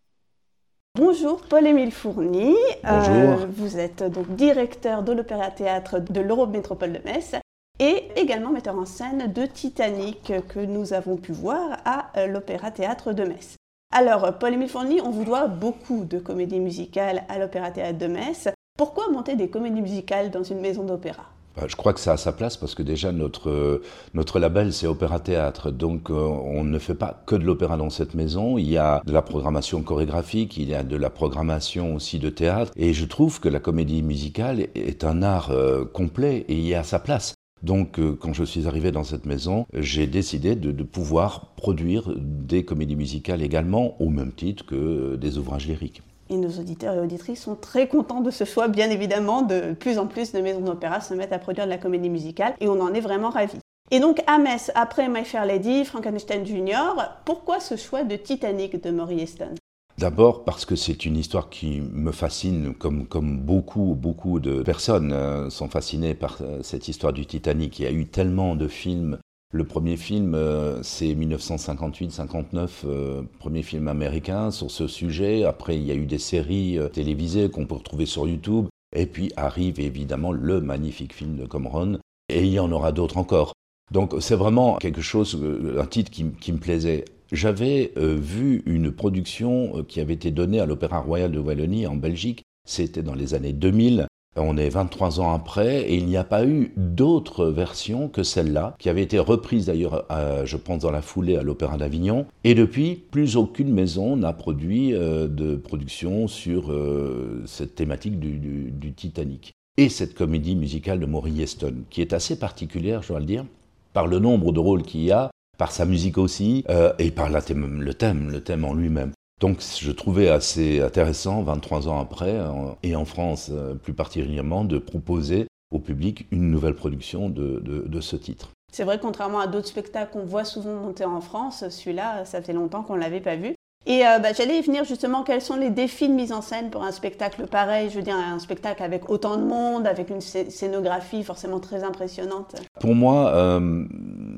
[0.97, 2.55] Bonjour, Paul-Émile Fourny.
[2.83, 3.13] Bonjour.
[3.13, 7.35] Euh, vous êtes donc directeur de l'Opéra-Théâtre de l'Eurométropole de Metz
[7.79, 13.13] et également metteur en scène de Titanic que nous avons pu voir à euh, l'Opéra-Théâtre
[13.13, 13.57] de Metz.
[13.93, 18.49] Alors, Paul-Émile Fourny, on vous doit beaucoup de comédies musicales à l'Opéra-Théâtre de Metz.
[18.75, 21.25] Pourquoi monter des comédies musicales dans une maison d'opéra?
[21.67, 23.81] Je crois que ça a sa place parce que déjà notre,
[24.13, 27.89] notre label c'est Opéra Théâtre, donc euh, on ne fait pas que de l'opéra dans
[27.89, 31.95] cette maison, il y a de la programmation chorégraphique, il y a de la programmation
[31.95, 36.45] aussi de théâtre, et je trouve que la comédie musicale est un art euh, complet
[36.47, 37.33] et il y a sa place.
[37.63, 42.13] Donc, euh, quand je suis arrivé dans cette maison, j'ai décidé de, de, pouvoir produire
[42.15, 46.03] des comédies musicales également, au même titre que des ouvrages lyriques.
[46.29, 49.97] Et nos auditeurs et auditrices sont très contents de ce choix, bien évidemment, de plus
[49.97, 52.81] en plus de maisons d'opéra se mettent à produire de la comédie musicale, et on
[52.81, 53.59] en est vraiment ravis.
[53.89, 58.83] Et donc à Metz, après My Fair Lady, Frankenstein Jr., pourquoi ce choix de Titanic
[58.83, 59.55] de Maury Heston?
[59.97, 65.11] D'abord parce que c'est une histoire qui me fascine, comme, comme beaucoup, beaucoup de personnes
[65.11, 67.79] euh, sont fascinées par euh, cette histoire du Titanic.
[67.79, 69.17] Il y a eu tellement de films
[69.53, 75.45] le premier film, euh, c'est 1958-59, euh, premier film américain sur ce sujet.
[75.45, 78.67] Après, il y a eu des séries euh, télévisées qu'on peut retrouver sur YouTube.
[78.95, 81.99] Et puis arrive évidemment le magnifique film de Cameron.
[82.29, 83.53] Et il y en aura d'autres encore.
[83.91, 85.41] Donc c'est vraiment quelque chose,
[85.77, 87.05] un titre qui, qui me plaisait.
[87.31, 92.43] J'avais vu une production qui avait été donnée à l'Opéra Royal de Wallonie en Belgique.
[92.65, 94.07] C'était dans les années 2000
[94.37, 98.75] on est 23 ans après et il n'y a pas eu d'autre version que celle-là,
[98.79, 100.05] qui avait été reprise d'ailleurs,
[100.45, 102.25] je pense, dans la foulée à l'Opéra d'Avignon.
[102.43, 108.93] Et depuis, plus aucune maison n'a produit euh, de production sur euh, cette thématique du,
[108.95, 109.53] Titanic.
[109.77, 113.45] Et cette comédie musicale de Maury Heston, qui est assez particulière, je dois le dire,
[113.93, 117.29] par le nombre de rôles qu'il y a, par sa musique aussi, euh, et par
[117.29, 119.11] le thème, le thème en lui-même.
[119.39, 122.39] Donc je trouvais assez intéressant, 23 ans après,
[122.81, 128.15] et en France euh, plus particulièrement, de proposer au public une nouvelle production de, ce
[128.15, 128.49] titre.
[128.71, 132.53] C'est vrai, contrairement à d'autres spectacles qu'on voit souvent monter en France, celui-là, ça fait
[132.53, 133.55] longtemps qu'on ne l'avait pas vu.
[133.85, 136.69] Et euh, bah, j'allais y venir justement, quels sont les défis de mise en scène
[136.69, 137.89] pour un spectacle pareil?
[137.89, 142.55] Je veux dire, un spectacle avec autant de monde, avec une scénographie forcément très impressionnante.
[142.81, 143.85] Pour moi, euh,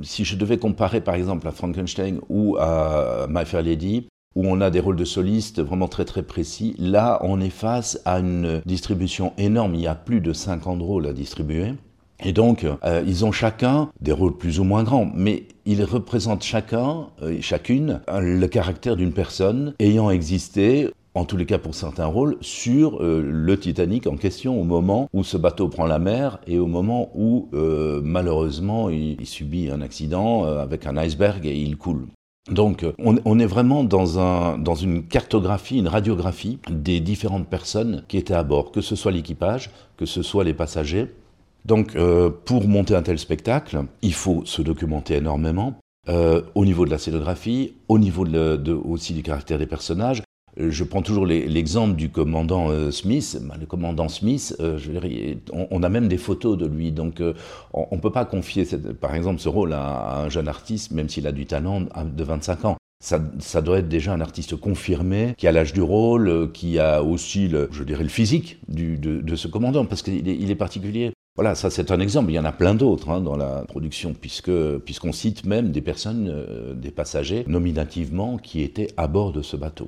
[0.04, 4.62] si je devais comparer par exemple à Frankenstein ou à My Fair Lady, où on
[4.62, 6.76] a des rôles de solistes vraiment très très précis.
[6.78, 9.76] Là, on est face à une distribution énorme.
[9.76, 11.74] Il y a plus de 50 rôles à distribuer.
[12.24, 16.44] Et donc, euh, ils ont chacun des rôles plus ou moins grands, mais ils représentent
[16.44, 22.06] chacun euh, chacune le caractère d'une personne ayant existé en tous les cas pour certains
[22.06, 26.39] rôles, sur euh, le Titanic en question au moment où ce bateau prend la mer
[26.46, 27.50] et au moment où
[28.04, 32.08] malheureusement il, subit un accident avec un iceberg et il coule.
[32.52, 38.17] Donc on, est vraiment dans, un, dans une cartographie, une radiographie des différentes personnes qui
[38.17, 41.13] étaient à bord, que ce soit l'équipage, que ce soit les passagers.
[41.65, 45.75] Donc euh, pour monter un tel spectacle, il faut se documenter énormément.
[46.08, 48.25] Euh, au niveau de la scénographie, au niveau
[48.86, 50.23] aussi du caractère des personnages,
[50.60, 53.38] je prends toujours l'exemple du commandant euh, Smith.
[53.41, 54.78] Ben, le commandant Smith, euh,
[55.54, 57.34] on, a même des photos de lui, donc euh,
[57.74, 58.65] on ne peut pas confier,
[59.00, 62.65] par exemple, ce rôle à, un jeune artiste, même s'il a du talent, de 25
[62.65, 62.78] ans.
[63.02, 67.48] Ça, doit être déjà un artiste confirmé, qui a l'âge du rôle, qui a aussi,
[67.48, 71.13] le, je dirais, le physique de, ce commandant, parce qu'il est, particulier.
[71.36, 72.32] Voilà, ça c'est un exemple.
[72.32, 75.80] Il y en a plein d'autres hein, dans la production, puisque puisqu'on cite même des
[75.80, 79.88] personnes, euh, des passagers nominativement qui étaient à bord de ce bateau.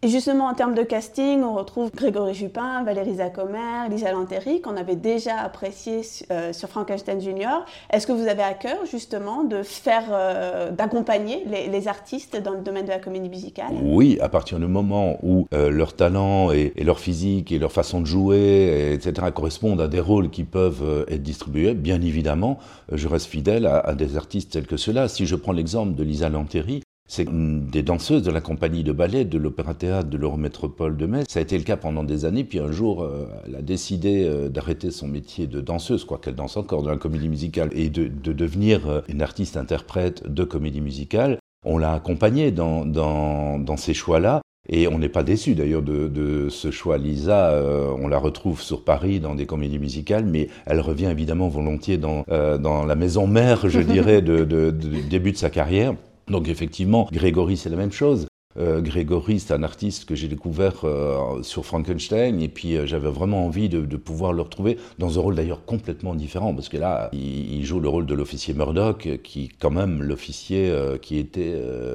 [0.00, 4.76] Et justement, en termes de casting, on retrouve Grégory Jupin, Valérie Zacomer, Lisa Lanteri, qu'on
[4.76, 7.64] avait déjà apprécié euh, sur Frankenstein Junior.
[7.90, 12.60] Est-ce que vous avez à cœur, justement, de faire, euh, d'accompagner les, artistes dans le
[12.60, 13.72] domaine de la comédie musicale?
[13.82, 18.00] Oui, à partir du moment où euh, leur talent et, leur physique et leur façon
[18.00, 22.58] de jouer, etc., correspondent à des rôles qui peuvent être distribués, bien évidemment,
[22.92, 25.08] je reste fidèle à, à des artistes tels que ceux-là.
[25.08, 28.92] Si je prends l'exemple de Lisa Lanteri, c'est une des danseuses de la compagnie de
[28.92, 31.24] ballet de l'Opéra-Théâtre de l'Eurométropole de Metz.
[31.28, 34.24] Ça a été le cas pendant des années, puis un jour, euh, elle a décidé
[34.24, 37.88] euh, d'arrêter son métier de danseuse, quoi qu'elle danse encore dans la comédie musicale, et
[37.88, 41.38] de, devenir euh, une artiste-interprète de comédie musicale.
[41.64, 44.42] On l'a accompagnée dans, dans, ces choix-là.
[44.68, 46.98] Et on n'est pas déçu d'ailleurs de, ce choix.
[46.98, 47.58] Lisa,
[47.98, 52.24] on la retrouve sur Paris dans des comédies musicales, mais elle revient évidemment volontiers dans,
[52.28, 55.94] dans la maison mère, je dirais, de, du début de sa carrière.
[56.30, 58.26] Donc effectivement, Grégory, c'est la même chose.
[58.58, 63.10] Euh, Grégory, c'est un artiste que j'ai découvert euh, sur Frankenstein, et puis euh, j'avais
[63.10, 67.08] vraiment envie de, pouvoir le retrouver dans un rôle d'ailleurs complètement différent, parce que là,
[67.12, 71.54] il, joue le rôle de l'officier Murdoch, qui quand même l'officier qui était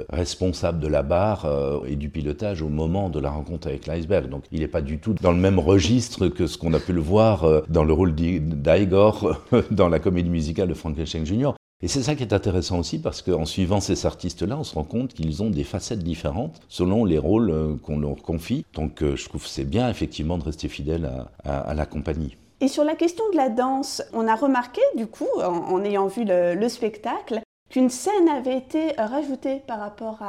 [0.10, 1.48] responsable de la barre
[1.88, 4.30] et du pilotage au moment de la rencontre avec l'iceberg.
[4.30, 6.94] Donc il n'est pas du tout dans le même registre que ce qu'on a pu
[6.94, 9.42] le voir dans le rôle d'Igor
[9.72, 11.54] dans la comédie musicale de Frankenstein Jr.
[11.84, 14.86] Et c'est ça qui est intéressant aussi parce qu'en suivant ces artistes-là, on se rend
[14.86, 18.66] compte qu'ils ont des facettes différentes selon les rôles euh, qu'on leur confie.
[18.74, 21.12] Donc euh, je trouve que c'est bien effectivement de rester fidèle
[21.44, 22.38] à, la compagnie.
[22.62, 26.24] Et sur la question de la danse, on a remarqué du coup, en, ayant vu
[26.26, 30.20] le, spectacle, qu'une scène avait été rajoutée par rapport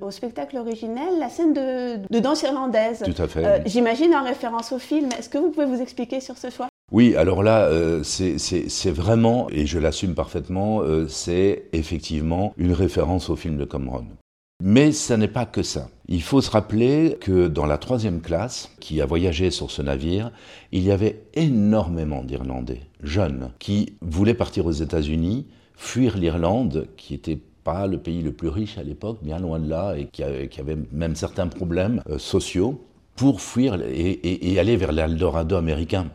[0.00, 3.02] au spectacle originel, la scène de, danse irlandaise.
[3.04, 3.44] Tout à fait.
[3.44, 5.10] Euh, j'imagine en référence au film.
[5.18, 6.68] Est-ce que vous pouvez vous expliquer sur ce choix?
[6.92, 13.30] Oui, alors là, euh, c'est vraiment, et je l'assume parfaitement, euh, c'est effectivement une référence
[13.30, 14.04] au film de Cameron.
[14.62, 15.88] Mais ce n'est pas que ça.
[16.06, 20.32] Il faut se rappeler que dans la troisième classe, qui a voyagé sur ce navire,
[20.70, 27.40] il y avait énormément d'Irlandais, jeunes, qui voulaient partir aux États-Unis, fuir l'Irlande, qui était
[27.64, 30.76] pas le pays le plus riche à l'époque, bien loin de là, et qui avait,
[30.92, 32.84] même certains problèmes euh, sociaux,
[33.16, 36.10] pour fuir et, et aller vers l'Eldorado américain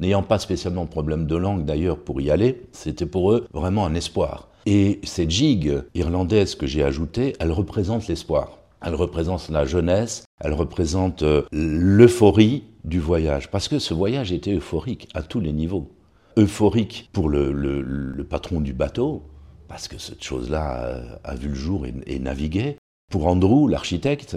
[0.00, 3.94] n'ayant pas spécialement problème de langue d'ailleurs pour y aller, c'était pour eux vraiment un
[3.94, 4.48] espoir.
[4.66, 8.58] Et cette gigue irlandaise que j'ai ajoutée, elle représente l'espoir.
[8.82, 13.50] Elle représente la jeunesse, elle représente euh, l'euphorie du voyage.
[13.50, 15.90] Parce que ce voyage était euphorique à tous les niveaux.
[16.38, 19.22] Euphorique pour le, patron du bateau,
[19.68, 22.76] parce que cette chose-là a, vu le jour et, navigué.
[23.10, 24.36] Pour Andrew, l'architecte.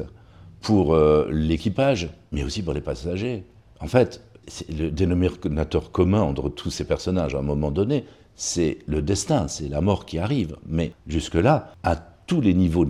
[0.62, 3.44] Pour euh, l'équipage, mais aussi pour les passagers.
[3.80, 4.22] En fait,
[4.70, 9.70] le dénominateur commun entre tous ces personnages à un moment donné, c'est le destin, c'est
[9.70, 10.58] la mort qui arrive.
[10.68, 12.88] Mais jusque-là, à tous les niveaux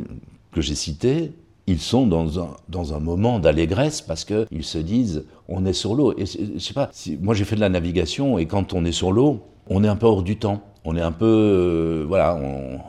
[0.51, 1.33] que j'ai cités,
[1.67, 5.95] ils sont dans un, dans un moment d'allégresse parce qu'ils se disent on est sur
[5.95, 6.13] l'eau.
[6.17, 9.11] Et je sais pas, moi j'ai fait de la navigation et quand on est sur
[9.11, 10.61] l'eau, on est un peu hors du temps.
[10.85, 11.25] On est un peu.
[11.25, 12.37] Euh, voilà,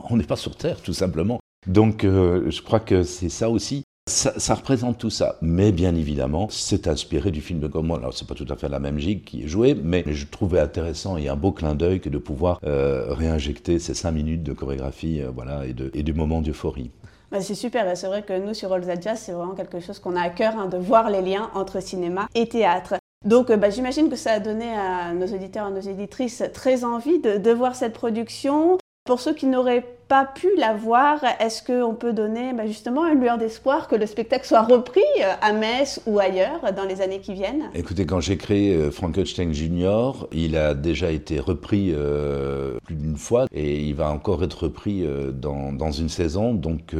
[0.09, 1.39] on n'est pas sur Terre tout simplement.
[1.67, 6.47] Donc euh, je crois que c'est ça aussi ça, représente tout ça, mais bien évidemment,
[6.51, 7.95] c'est inspiré du film de Gaumont.
[7.95, 10.59] Alors, c'est pas tout à fait la même gigue qui est jouée, mais je trouvais
[10.59, 14.53] intéressant et un beau clin d'œil que de pouvoir euh, réinjecter ces cinq minutes de
[14.53, 16.91] chorégraphie, euh, voilà, et, et du moment d'euphorie.
[17.31, 20.15] Bah, c'est super, c'est vrai que nous sur All Jazz, c'est vraiment quelque chose qu'on
[20.15, 22.95] a à cœur hein, de voir les liens entre cinéma et théâtre.
[23.25, 27.19] Donc bah, j'imagine que ça a donné à nos auditeurs et nos éditrices très envie
[27.19, 28.77] de, de voir cette production.
[29.05, 33.21] Pour ceux qui n'auraient pas pu la voir, est-ce qu'on peut donner bah, justement une
[33.21, 37.19] lueur d'espoir que le spectacle soit repris euh, à Metz ou ailleurs dans les années
[37.19, 37.69] qui viennent?
[37.73, 43.17] Écoutez, quand j'ai créé euh, Frankenstein Junior, il a déjà été repris euh, plus d'une
[43.17, 46.53] fois et il va encore être repris dans, une saison.
[46.53, 46.95] Donc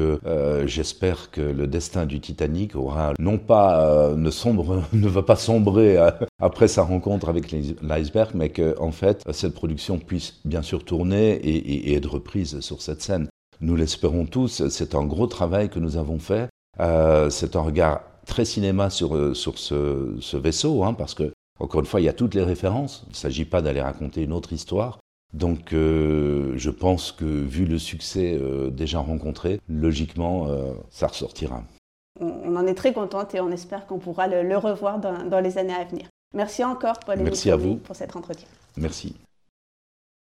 [0.66, 5.98] j'espère que le destin du Titanic aura non pas ne sombre, ne va pas sombrer
[6.40, 11.34] après sa rencontre avec l'iceberg, mais que en fait cette production puisse bien sûr tourner
[11.34, 13.28] et, et être reprise sur cette scène.
[13.62, 16.50] Nous l'espérons tous, c'est un gros travail que nous avons fait.
[16.80, 21.80] Euh, c'est un regard très cinéma sur, euh, sur ce, vaisseau, hein, parce que, encore
[21.80, 23.04] une fois, il y a toutes les références.
[23.08, 25.00] Il ne s'agit pas d'aller raconter une autre histoire.
[25.34, 28.40] Donc, euh, je pense que, vu le succès
[28.72, 30.48] déjà rencontré, logiquement,
[30.90, 31.64] ça ressortira.
[32.20, 35.58] On en est très contente et on espère qu'on pourra le, revoir dans, dans, les
[35.58, 36.08] années à venir.
[36.34, 38.48] Merci encore, Paul Merci à vous pour cet entretien.
[38.78, 39.16] Merci.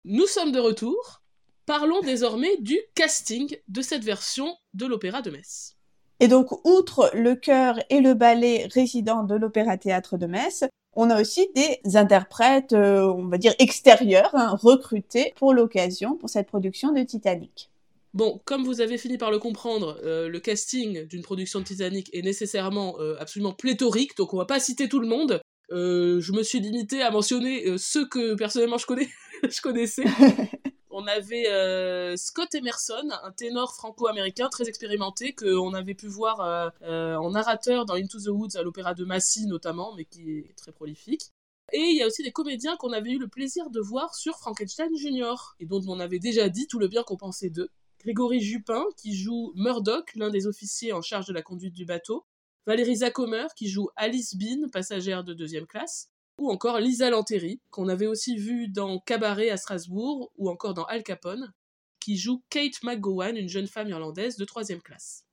[0.06, 1.23] Nous sommes de retour.
[1.66, 5.78] Parlons désormais du casting de cette version de l'Opéra de Metz.
[6.20, 11.20] Et donc, outre le chœur et le ballet résident de l'Opéra-Théâtre de Metz, on a
[11.20, 16.92] aussi des interprètes, euh, on va dire extérieurs, hein, recrutés pour l'occasion, pour cette production
[16.92, 17.70] de Titanic.
[18.14, 22.10] Bon, comme vous avez fini par le comprendre, euh, le casting d'une production de Titanic
[22.14, 25.42] est nécessairement euh, absolument pléthorique, donc on va pas citer tout le monde.
[25.72, 29.10] je me suis limité à mentionner ceux que personnellement je connais,
[29.50, 30.04] je connaissais.
[30.94, 36.70] on avait euh, Scott Emerson, un ténor franco-américain très expérimenté qu'on avait pu voir euh,
[36.84, 40.56] euh, en narrateur dans Into the Woods à l'opéra de Massy notamment, mais qui est
[40.56, 41.32] très prolifique.
[41.72, 44.38] Et il y a aussi des comédiens qu'on avait eu le plaisir de voir sur
[44.38, 47.70] Frankenstein Junior, et dont on avait déjà dit tout le bien qu'on pensait d'eux.
[48.00, 52.26] Grégory Jupin, qui joue Murdoch, l'un des officiers en charge de la conduite du bateau.
[52.68, 57.88] Valérie Zacomer, qui joue Alice Bean, passagère de deuxième classe ou encore Lisa Lanteri, qu'on
[57.88, 61.54] avait aussi vu dans Cabaret à Strasbourg, ou encore dans Al Capone,
[62.00, 65.26] qui joue Kate McGowan, une jeune femme irlandaise de troisième classe.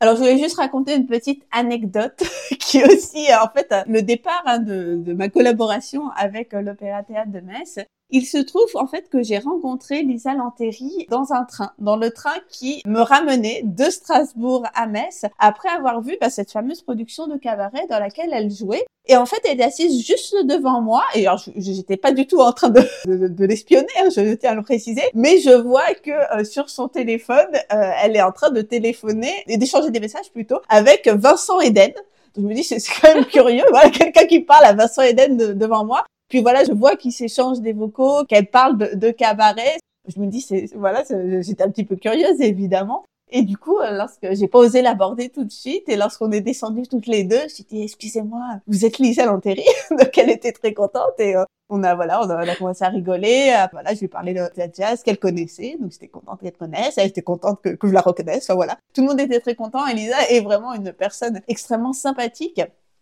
[0.00, 2.22] Alors, je voulais juste raconter une petite anecdote
[2.60, 7.30] qui est aussi, en fait, le départ hein, de, de, ma collaboration avec l'Opéra Théâtre
[7.30, 7.78] de Metz.
[8.16, 12.12] Il se trouve en fait que j'ai rencontré Lisa Lanteri dans un train, dans le
[12.12, 17.26] train qui me ramenait de Strasbourg à Metz après avoir vu bah, cette fameuse production
[17.26, 18.84] de cabaret dans laquelle elle jouait.
[19.08, 21.02] Et en fait, elle est assise juste devant moi.
[21.16, 24.62] Et alors, j'étais pas du tout en train de, l'espionner, hein, je tiens à le
[24.62, 25.02] préciser.
[25.14, 29.32] Mais je vois que euh, sur son téléphone, euh, elle est en train de téléphoner
[29.48, 31.90] et d'échanger des messages plutôt avec Vincent Eden.
[32.36, 33.64] je me dis, c'est quand même curieux.
[33.70, 36.04] Voilà, quelqu'un qui parle à Vincent Eden devant moi.
[36.34, 39.78] Puis voilà, je vois qu'ils s'échangent des vocaux, qu'elle parle de, cabaret.
[40.12, 41.04] Je me dis, c'est voilà,
[41.42, 43.04] j'étais un petit peu curieuse évidemment.
[43.30, 46.40] Et du coup, euh, lorsque j'ai pas osé l'aborder tout de suite, et lorsqu'on est
[46.40, 49.62] descendus toutes les deux, j'ai dit excusez-moi, vous êtes Lisa Lanteri,
[49.92, 53.54] donc elle était très contente et euh, on a voilà, on a, commencé à rigoler.
[53.56, 56.56] Euh, voilà, je lui ai parlé de la jazz qu'elle connaissait, donc j'étais contente qu'elle
[56.56, 58.42] connaisse, elle était contente que, que je la reconnaisse.
[58.50, 59.86] Enfin, voilà, tout le monde était très content.
[59.86, 62.60] Et Lisa est vraiment une personne extrêmement sympathique.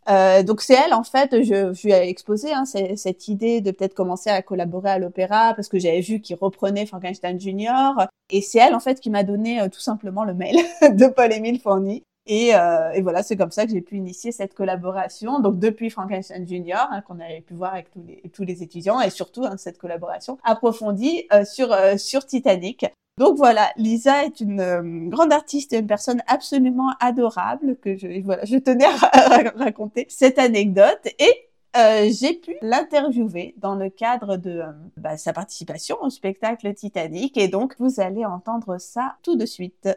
[0.09, 3.71] Euh, donc c'est elle en fait, je, je lui ai exposé hein, cette idée de
[3.71, 8.07] peut-être commencer à collaborer à l'opéra parce que j'avais vu qu'il reprenait Frankenstein Junior.
[8.31, 11.61] Et c'est elle en fait qui m'a donné euh, tout simplement le mail de Paul-Émile
[11.61, 15.59] Fourny et, euh, et, voilà c'est comme ça que j'ai pu initier cette collaboration donc
[15.59, 19.11] depuis Frankenstein Junior hein, qu'on avait pu voir avec tous les, tous les étudiants et
[19.11, 22.87] surtout hein, cette collaboration approfondie euh, sur sur Titanic
[23.19, 28.23] donc voilà, Lisa est une euh, grande artiste et une personne absolument adorable que je
[28.23, 34.39] voilà, je tenais à raconter cette anecdote et euh, j'ai pu l'interviewer dans le cadre
[34.39, 39.37] de euh, bah, sa participation au spectacle Titanic et donc vous allez entendre ça tout
[39.37, 39.91] de suite.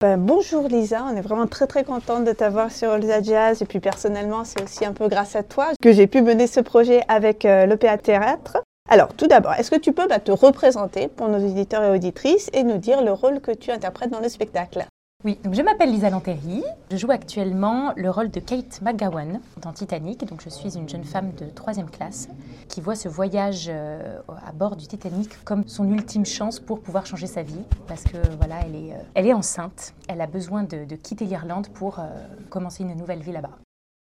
[0.00, 3.66] Ben, bonjour Lisa, on est vraiment très très contente de t'avoir sur Lisa Jazz et
[3.66, 7.02] puis personnellement c'est aussi un peu grâce à toi que j'ai pu mener ce projet
[7.08, 8.62] avec le PA Théâtre.
[8.90, 12.48] Alors, tout d'abord, est-ce que tu peux bah, te représenter pour nos éditeurs et auditrices
[12.54, 14.86] et nous dire le rôle que tu interprètes dans le spectacle?
[15.24, 16.62] Oui, donc je m'appelle Lisa Lanteri.
[16.90, 20.24] Je joue actuellement le rôle de Kate McGowan dans Titanic.
[20.24, 22.28] Donc je suis une jeune femme de troisième classe
[22.68, 27.04] qui voit ce voyage euh, à bord du Titanic comme son ultime chance pour pouvoir
[27.04, 27.60] changer sa vie.
[27.88, 29.92] Parce que voilà, elle est, euh, enceinte.
[30.08, 32.04] Elle a besoin de, quitter l'Irlande pour euh,
[32.48, 33.58] commencer une nouvelle vie là-bas.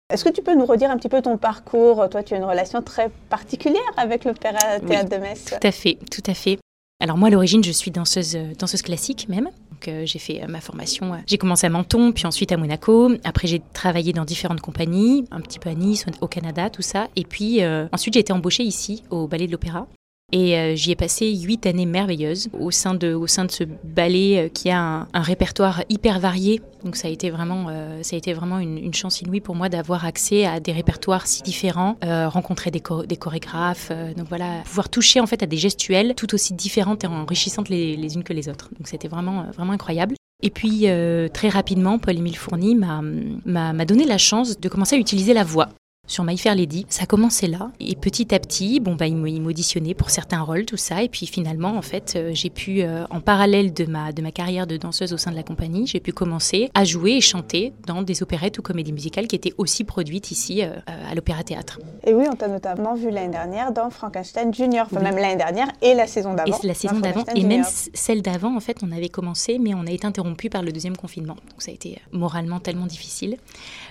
[0.10, 2.08] Est-ce que tu peux nous redire un petit peu ton parcours?
[2.10, 5.46] Toi, tu as une relation très particulière avec l'Opéra Théâtre de Metz.
[5.46, 6.60] Tout à fait, tout à fait.
[7.02, 9.50] Alors moi, à l'origine, je suis danseuse, danseuse classique même.
[9.70, 11.14] Donc euh, j'ai fait euh, ma formation.
[11.14, 13.12] Euh, j'ai commencé à Menton, puis ensuite à Monaco.
[13.26, 17.10] Après, j'ai travaillé dans différentes compagnies, un petit peu à Nice, au Canada, tout ça.
[17.18, 17.60] Et puis
[17.92, 19.88] ensuite, j'ai été embauchée ici au Ballet de l'Opéra.
[20.34, 23.64] Et euh, j'y ai passé huit années merveilleuses au sein de, au sein de ce
[23.64, 26.62] ballet euh, qui a un, répertoire hyper varié.
[26.84, 29.70] Donc ça a été vraiment, euh, ça a été vraiment une, chance inouïe pour moi
[29.70, 35.28] d'avoir accès à des répertoires si différents, rencontrer des, chorégraphes, donc voilà, pouvoir toucher en
[35.28, 38.70] fait à des gestuelles tout aussi différentes et enrichissantes les, les unes que les autres.
[38.78, 40.16] Donc c'était vraiment, vraiment incroyable.
[40.42, 40.88] Et puis
[41.34, 45.70] très rapidement, Paul-Émile Fourny m'a donné la chance de commencer à utiliser la voix
[46.08, 46.86] sur My Fair Lady.
[46.90, 47.72] Ça commençait là.
[47.80, 51.04] Et petit à petit, bon, bah, ils m'auditionnaient pour certains rôles, tout ça.
[51.04, 54.32] Et puis finalement, en fait, euh, j'ai pu, euh, en parallèle de ma, de ma
[54.32, 57.74] carrière de danseuse au sein de la compagnie, j'ai pu commencer à jouer et chanter
[57.86, 61.80] dans des opérettes ou comédies musicales qui étaient aussi produites ici euh, à l'Opéra Théâtre.
[62.06, 65.68] Et oui, on t'a notamment vu l'année dernière dans Frankenstein Junior, enfin, même l'année dernière
[65.82, 66.58] et la saison d'avant.
[66.64, 69.86] Et la saison d'avant, et même celle d'avant, en fait, on avait commencé, mais on
[69.86, 71.36] a été interrompu par le deuxième confinement.
[71.36, 73.38] Donc ça a été moralement tellement difficile.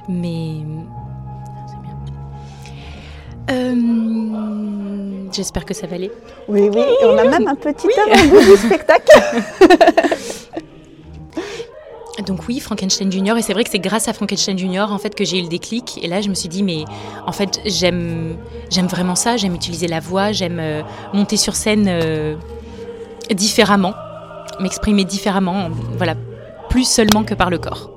[0.08, 0.60] Mais
[3.50, 6.10] euh, j'espère que ça va aller.
[6.48, 8.44] Oui, oui, et on a même un petit oui.
[8.44, 9.12] du spectacle.
[12.26, 15.14] Donc oui, Frankenstein Junior, et c'est vrai que c'est grâce à Frankenstein Junior en fait
[15.14, 16.00] que j'ai eu le déclic.
[16.02, 16.84] Et là, je me suis dit, mais
[17.26, 18.36] en fait, j'aime,
[18.70, 19.36] j'aime vraiment ça.
[19.36, 20.82] J'aime utiliser la voix, j'aime euh,
[21.12, 22.34] monter sur scène euh,
[23.30, 23.94] différemment,
[24.60, 26.14] m'exprimer différemment, voilà,
[26.68, 27.95] plus seulement que par le corps.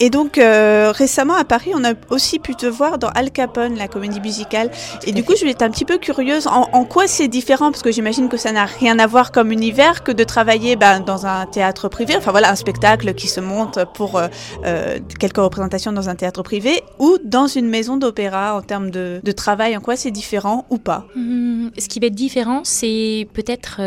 [0.00, 3.76] Et donc euh, récemment à Paris, on a aussi pu te voir dans Al Capone,
[3.76, 4.70] la comédie musicale.
[5.06, 7.82] Et du coup, je vais être un petit peu curieuse en, quoi c'est différent, parce
[7.82, 11.26] que j'imagine que ça n'a rien à voir comme univers que de travailler ben, dans
[11.26, 14.28] un théâtre privé, enfin voilà, un spectacle qui se monte pour euh,
[14.64, 19.20] euh, quelques représentations dans un théâtre privé, ou dans une maison d'opéra en termes de,
[19.32, 19.76] travail.
[19.76, 21.06] En quoi c'est différent ou pas?
[21.16, 23.80] Mmh, Ce qui va être différent, c'est peut-être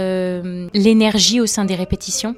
[0.73, 2.35] l'énergie au sein des répétitions.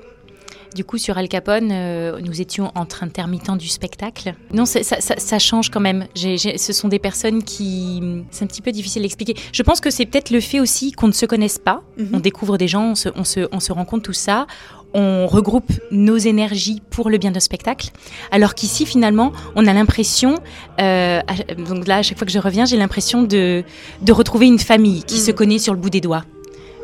[0.76, 4.36] Du coup, sur Al Capone, euh, nous étions entre intermittents du spectacle.
[4.54, 6.08] Non, ça, change quand même.
[6.16, 8.24] ce sont des personnes qui...
[8.32, 9.36] C'est un petit peu difficile d'expliquer.
[9.52, 11.82] Je pense que c'est peut-être le fait aussi qu'on ne se connaisse pas.
[11.98, 12.10] Mhm.
[12.14, 14.46] On découvre des gens, on se, on, se, rend compte tout ça.
[14.94, 17.90] On regroupe nos énergies pour le bien de spectacle.
[18.32, 20.40] Alors qu'ici, finalement, on a l'impression...
[20.80, 21.22] Euh,
[21.58, 23.64] donc là, à chaque fois que je reviens, j'ai l'impression de,
[24.02, 25.22] de retrouver une famille qui mhm.
[25.22, 26.26] se connaît sur le bout des doigts.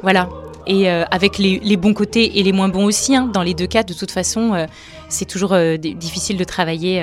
[0.02, 0.30] Voilà
[0.66, 3.16] et euh, avec les, bons côtés et les moins bons aussi.
[3.16, 3.30] Hein.
[3.32, 4.66] Dans les deux cas, de toute façon, euh,
[5.10, 7.02] c'est toujours euh, difficile de travailler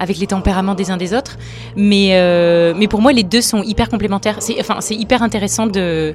[0.00, 1.36] avec les tempéraments des uns des autres.
[1.76, 2.10] Mais,
[2.76, 4.36] mais pour moi, les deux sont hyper complémentaires.
[4.40, 6.14] C'est enfin, hyper intéressant de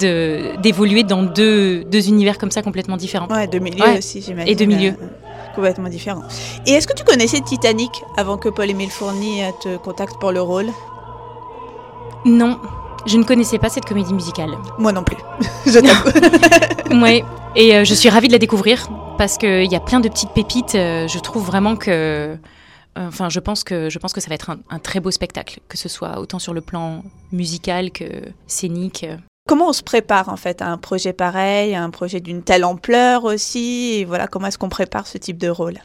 [0.00, 3.28] d'évoluer dans deux, deux, univers comme ça complètement différents.
[3.28, 4.50] Ouais, deux milieux aussi, j'imagine.
[4.50, 4.94] Et deux milieux.
[5.54, 6.24] complètement différents.
[6.66, 10.66] Et est-ce que tu connaissais Titanic avant que Paul-Émile Fourny te contacte pour le rôle?
[12.24, 12.58] Non,
[13.06, 14.56] je ne connaissais pas cette comédie musicale.
[14.78, 15.16] Moi non plus.
[15.66, 17.02] je t'avoue.
[17.02, 17.24] ouais.
[17.56, 18.88] Et euh, je suis ravie de la découvrir
[19.18, 20.74] parce qu'il y a plein de petites pépites.
[20.74, 21.90] Euh, je trouve vraiment que.
[21.90, 22.36] Euh,
[22.96, 25.76] enfin, je pense que je pense que ça va être un, très beau spectacle, que
[25.76, 28.04] ce soit autant sur le plan musical que
[28.46, 29.06] scénique.
[29.48, 32.64] Comment on se prépare en fait à un projet pareil, à un projet d'une telle
[32.64, 35.78] ampleur aussi Et voilà, comment est-ce qu'on prépare ce type de rôle?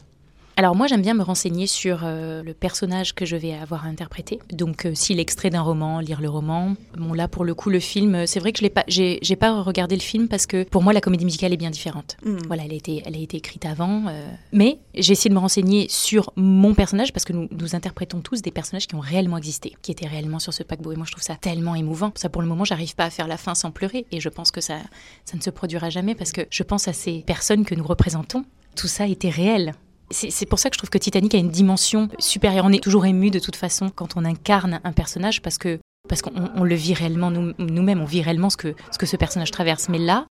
[0.57, 3.89] Alors moi j'aime bien me renseigner sur euh, le personnage que je vais avoir à
[3.89, 4.39] interpréter.
[4.51, 6.75] Donc euh, si l'extrait d'un roman, lire le roman.
[6.97, 9.61] Bon là pour le coup le film, c'est vrai que je l'ai pas, j'ai, pas
[9.61, 12.15] regardé le film parce que pour moi la comédie musicale est bien différente.
[12.23, 12.37] Hmm.
[12.47, 14.05] Voilà, elle a été, elle a été écrite avant.
[14.07, 14.27] Euh.
[14.53, 18.41] Mais j'ai essayé de me renseigner sur mon personnage parce que nous, nous interprétons tous
[18.41, 20.93] des personnages qui ont réellement existé, qui étaient réellement sur ce paquebot.
[20.93, 22.13] Et moi je trouve ça tellement émouvant.
[22.15, 24.51] Ça pour le moment j'arrive pas à faire la fin sans pleurer et je pense
[24.51, 24.77] que ça,
[25.25, 28.45] ça ne se produira jamais parce que je pense à ces personnes que nous représentons.
[28.77, 29.73] Tout ça était réel.
[30.11, 32.65] C'est pour ça que je trouve que Titanic a une dimension supérieure.
[32.65, 36.21] On est toujours ému de toute façon quand on incarne un personnage parce que parce
[36.21, 39.89] qu'on le vit réellement nous-mêmes, on vit réellement ce que, ce que ce personnage traverse.
[39.89, 40.27] Mais là,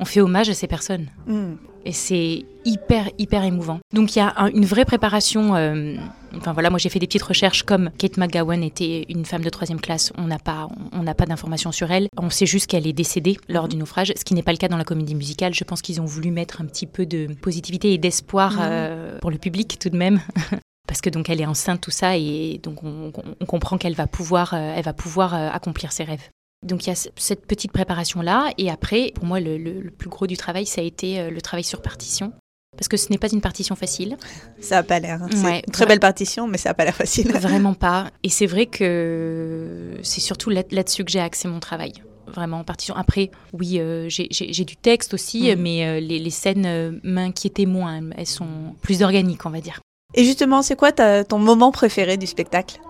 [0.00, 1.06] on fait hommage à ces personnes.
[1.26, 1.54] Mm.
[1.84, 3.78] Et c'est hyper, hyper émouvant.
[3.94, 5.54] Donc il y a une vraie préparation.
[5.54, 5.96] Euh,
[6.36, 9.48] enfin voilà, moi j'ai fait des petites recherches comme Kate McGowan était une femme de
[9.48, 10.12] troisième classe.
[10.18, 12.08] On n'a pas, on n'a pas d'informations sur elle.
[12.18, 14.68] On sait juste qu'elle est décédée lors du naufrage, ce qui n'est pas le cas
[14.68, 15.54] dans la comédie musicale.
[15.54, 18.60] Je pense qu'ils ont voulu mettre un petit peu de positivité et d'espoir mm.
[18.60, 20.20] euh, pour le public tout de même.
[20.86, 23.12] parce que donc elle est enceinte tout ça et donc on,
[23.46, 26.30] comprend qu'elle va pouvoir euh, elle va pouvoir accomplir ses rêves.
[26.66, 28.52] Donc il y a cette petite préparation-là.
[28.58, 31.64] Et après, pour moi, le, plus gros du travail, ça a été euh, le travail
[31.64, 32.32] sur partition.
[32.76, 34.16] Parce que ce n'est pas une partition facile.
[34.60, 35.22] Ça n'a pas l'air.
[35.22, 35.28] Hein.
[35.32, 37.32] C'est une très belle partition, mais ça n'a pas l'air facile.
[37.40, 38.10] Vraiment pas.
[38.22, 41.92] Et c'est vrai que c'est surtout là-dessus que j'ai axé mon travail.
[42.26, 42.94] Vraiment, en partition.
[42.94, 45.60] Après, oui, euh, j'ai du texte aussi, mm.
[45.60, 48.00] mais euh, les, scènes m'inquiétaient moins.
[48.16, 49.80] Elles sont plus organiques, on va dire.
[50.14, 52.80] Et justement, c'est quoi ton moment préféré du spectacle?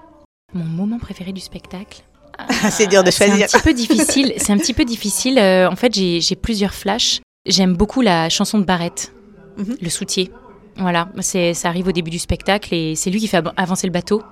[0.55, 2.03] Mon moment préféré du spectacle?
[2.71, 3.47] c'est dur de choisir.
[3.49, 4.33] C'est un petit peu difficile.
[4.37, 5.39] C'est un petit peu difficile.
[5.39, 7.21] Euh, en fait, j'ai plusieurs flashs.
[7.47, 9.13] J'aime beaucoup la chanson de Barrett,
[9.57, 9.77] mhm.
[9.81, 10.31] le soutier.
[10.77, 14.23] Voilà, ça arrive au début du spectacle et c'est lui qui fait avancer le bateau.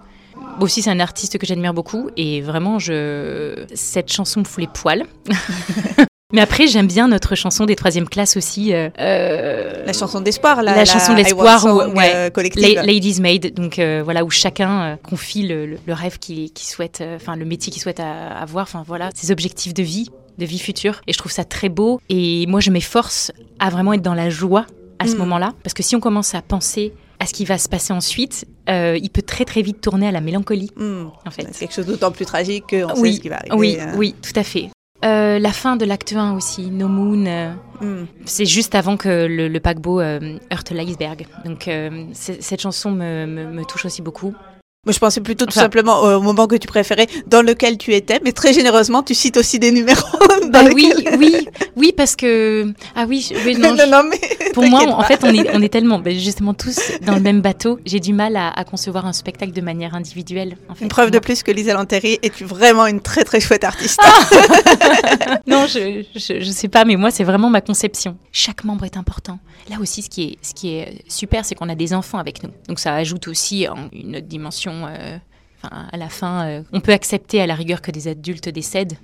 [0.60, 3.64] Aussi, c'est un artiste que j'admire beaucoup et vraiment, je...
[3.74, 5.04] cette chanson me fout les poils.
[6.36, 8.74] Mais après, j'aime bien notre chanson des troisième classes aussi.
[8.74, 11.64] Euh, euh, la chanson d'espoir, la, la, chanson d'espoir,
[11.94, 12.82] ouais, euh.
[12.84, 17.80] Ladies Made, donc voilà, où chacun confie le, rêve qu'il souhaite, enfin le métier qu'il
[17.80, 21.00] souhaite avoir, enfin voilà, ses objectifs de vie, de vie future.
[21.06, 22.02] Et je trouve ça très beau.
[22.10, 24.66] Et moi, je m'efforce à vraiment être dans la joie
[24.98, 25.18] à ce mm.
[25.20, 28.44] moment-là, parce que si on commence à penser à ce qui va se passer ensuite,
[28.68, 30.70] il peut très très vite tourner à la mélancolie.
[30.76, 31.06] Mm.
[31.24, 33.56] En fait, c'est quelque chose d'autant plus tragique qu'on oui, sait ce qui va arriver.
[33.56, 34.68] Oui, oui, tout à fait.
[35.06, 38.06] Euh, la fin de l'acte 1 aussi, No Moon, euh, hmm.
[38.24, 41.26] c'est juste avant que le, paquebot euh, heurte l'iceberg.
[41.44, 41.70] Donc
[42.12, 44.34] cette chanson me, touche aussi beaucoup.
[44.86, 48.20] Moi, je pensais plutôt tout simplement au moment que tu préférais, dans lequel tu étais,
[48.24, 50.00] mais très généreusement, tu cites aussi des numéros.
[50.52, 54.20] Bah oui, oui, oui, parce que ah oui, non, non, mais
[54.52, 57.40] pour moi, en fait, on est, on est tellement, ben, justement, tous dans le même
[57.40, 57.80] bateau.
[57.84, 60.56] J'ai du mal à, concevoir un spectacle de manière individuelle.
[60.68, 63.64] En fait, une preuve de plus que Lisa Lanteri est vraiment une très très chouette
[63.64, 64.00] artiste.
[65.48, 68.16] non, je, je, je sais pas, mais moi, c'est vraiment ma conception.
[68.30, 69.40] Chaque membre est important.
[69.68, 72.44] Là aussi, ce qui est, ce qui est super, c'est qu'on a des enfants avec
[72.44, 72.50] nous.
[72.68, 75.18] Donc ça ajoute aussi une autre dimension euh,
[75.62, 78.98] à la fin, euh, on peut accepter à la rigueur que des adultes décèdent,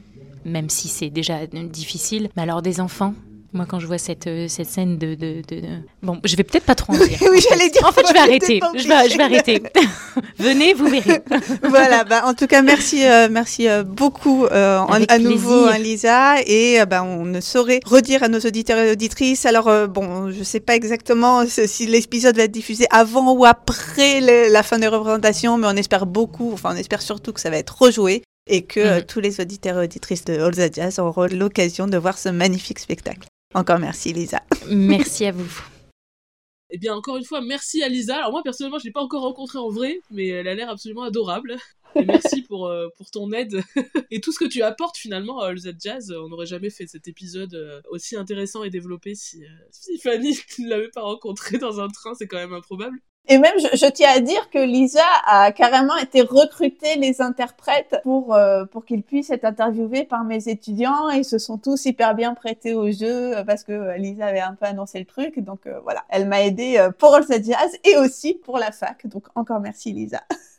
[0.44, 2.28] même si c'est déjà difficile.
[2.36, 3.14] Mais alors des enfants,
[3.54, 5.60] Moi, quand je vois cette, euh, cette scène de, de, de,
[6.02, 7.18] Bon, je vais peut-être pas trop en dire.
[7.30, 7.86] oui, j'allais dire.
[7.86, 8.60] En fait, je vais arrêter.
[8.74, 9.62] Je vais, je vais arrêter.
[10.38, 11.20] Venez, vous verrez.
[11.62, 12.04] voilà.
[12.04, 16.36] Bah, en tout cas, merci, euh, merci euh, beaucoup à nouveau, hein, Lisa.
[16.46, 19.44] Et bah, on ne saurait redire à nos auditeurs et auditrices.
[19.44, 24.62] Alors, bon, je sais pas exactement si l'épisode va être diffusé avant ou après la
[24.62, 26.52] fin des représentations, mais on espère beaucoup.
[26.54, 29.02] Enfin, on espère surtout que ça va être rejoué et que mhm.
[29.04, 32.78] tous les auditeurs et auditrices de All the Jazz auront l'occasion de voir ce magnifique
[32.78, 33.28] spectacle.
[33.54, 34.40] Encore merci Lisa.
[34.70, 35.62] Merci à vous.
[36.74, 38.16] Eh bien, encore une fois, merci à Lisa.
[38.16, 40.70] Alors moi, personnellement, je ne l'ai pas encore rencontrée en vrai, mais elle a l'air
[40.70, 41.56] absolument adorable.
[42.06, 43.62] Merci pour, euh, pour ton aide
[44.10, 46.12] et tout ce que tu apportes finalement à All That Jazz.
[46.12, 50.38] On n'aurait jamais fait cet épisode euh, aussi intéressant et développé si, euh, si Fanny
[50.58, 52.14] ne l'avait pas rencontrée dans un train.
[52.14, 52.98] C'est quand même improbable.
[53.28, 58.36] Et même, je, tiens à dire que Lisa a carrément été recruter les interprètes pour
[58.72, 61.08] pour qu'ils puissent être interviewés par mes étudiants.
[61.08, 64.66] Ils se sont tous hyper bien prêtés au jeu parce que Lisa avait un peu
[64.66, 65.38] annoncé le truc.
[65.38, 69.06] Donc voilà, elle m'a aidé pour All Jazz et aussi pour la fac.
[69.06, 70.24] Donc encore merci Lisa.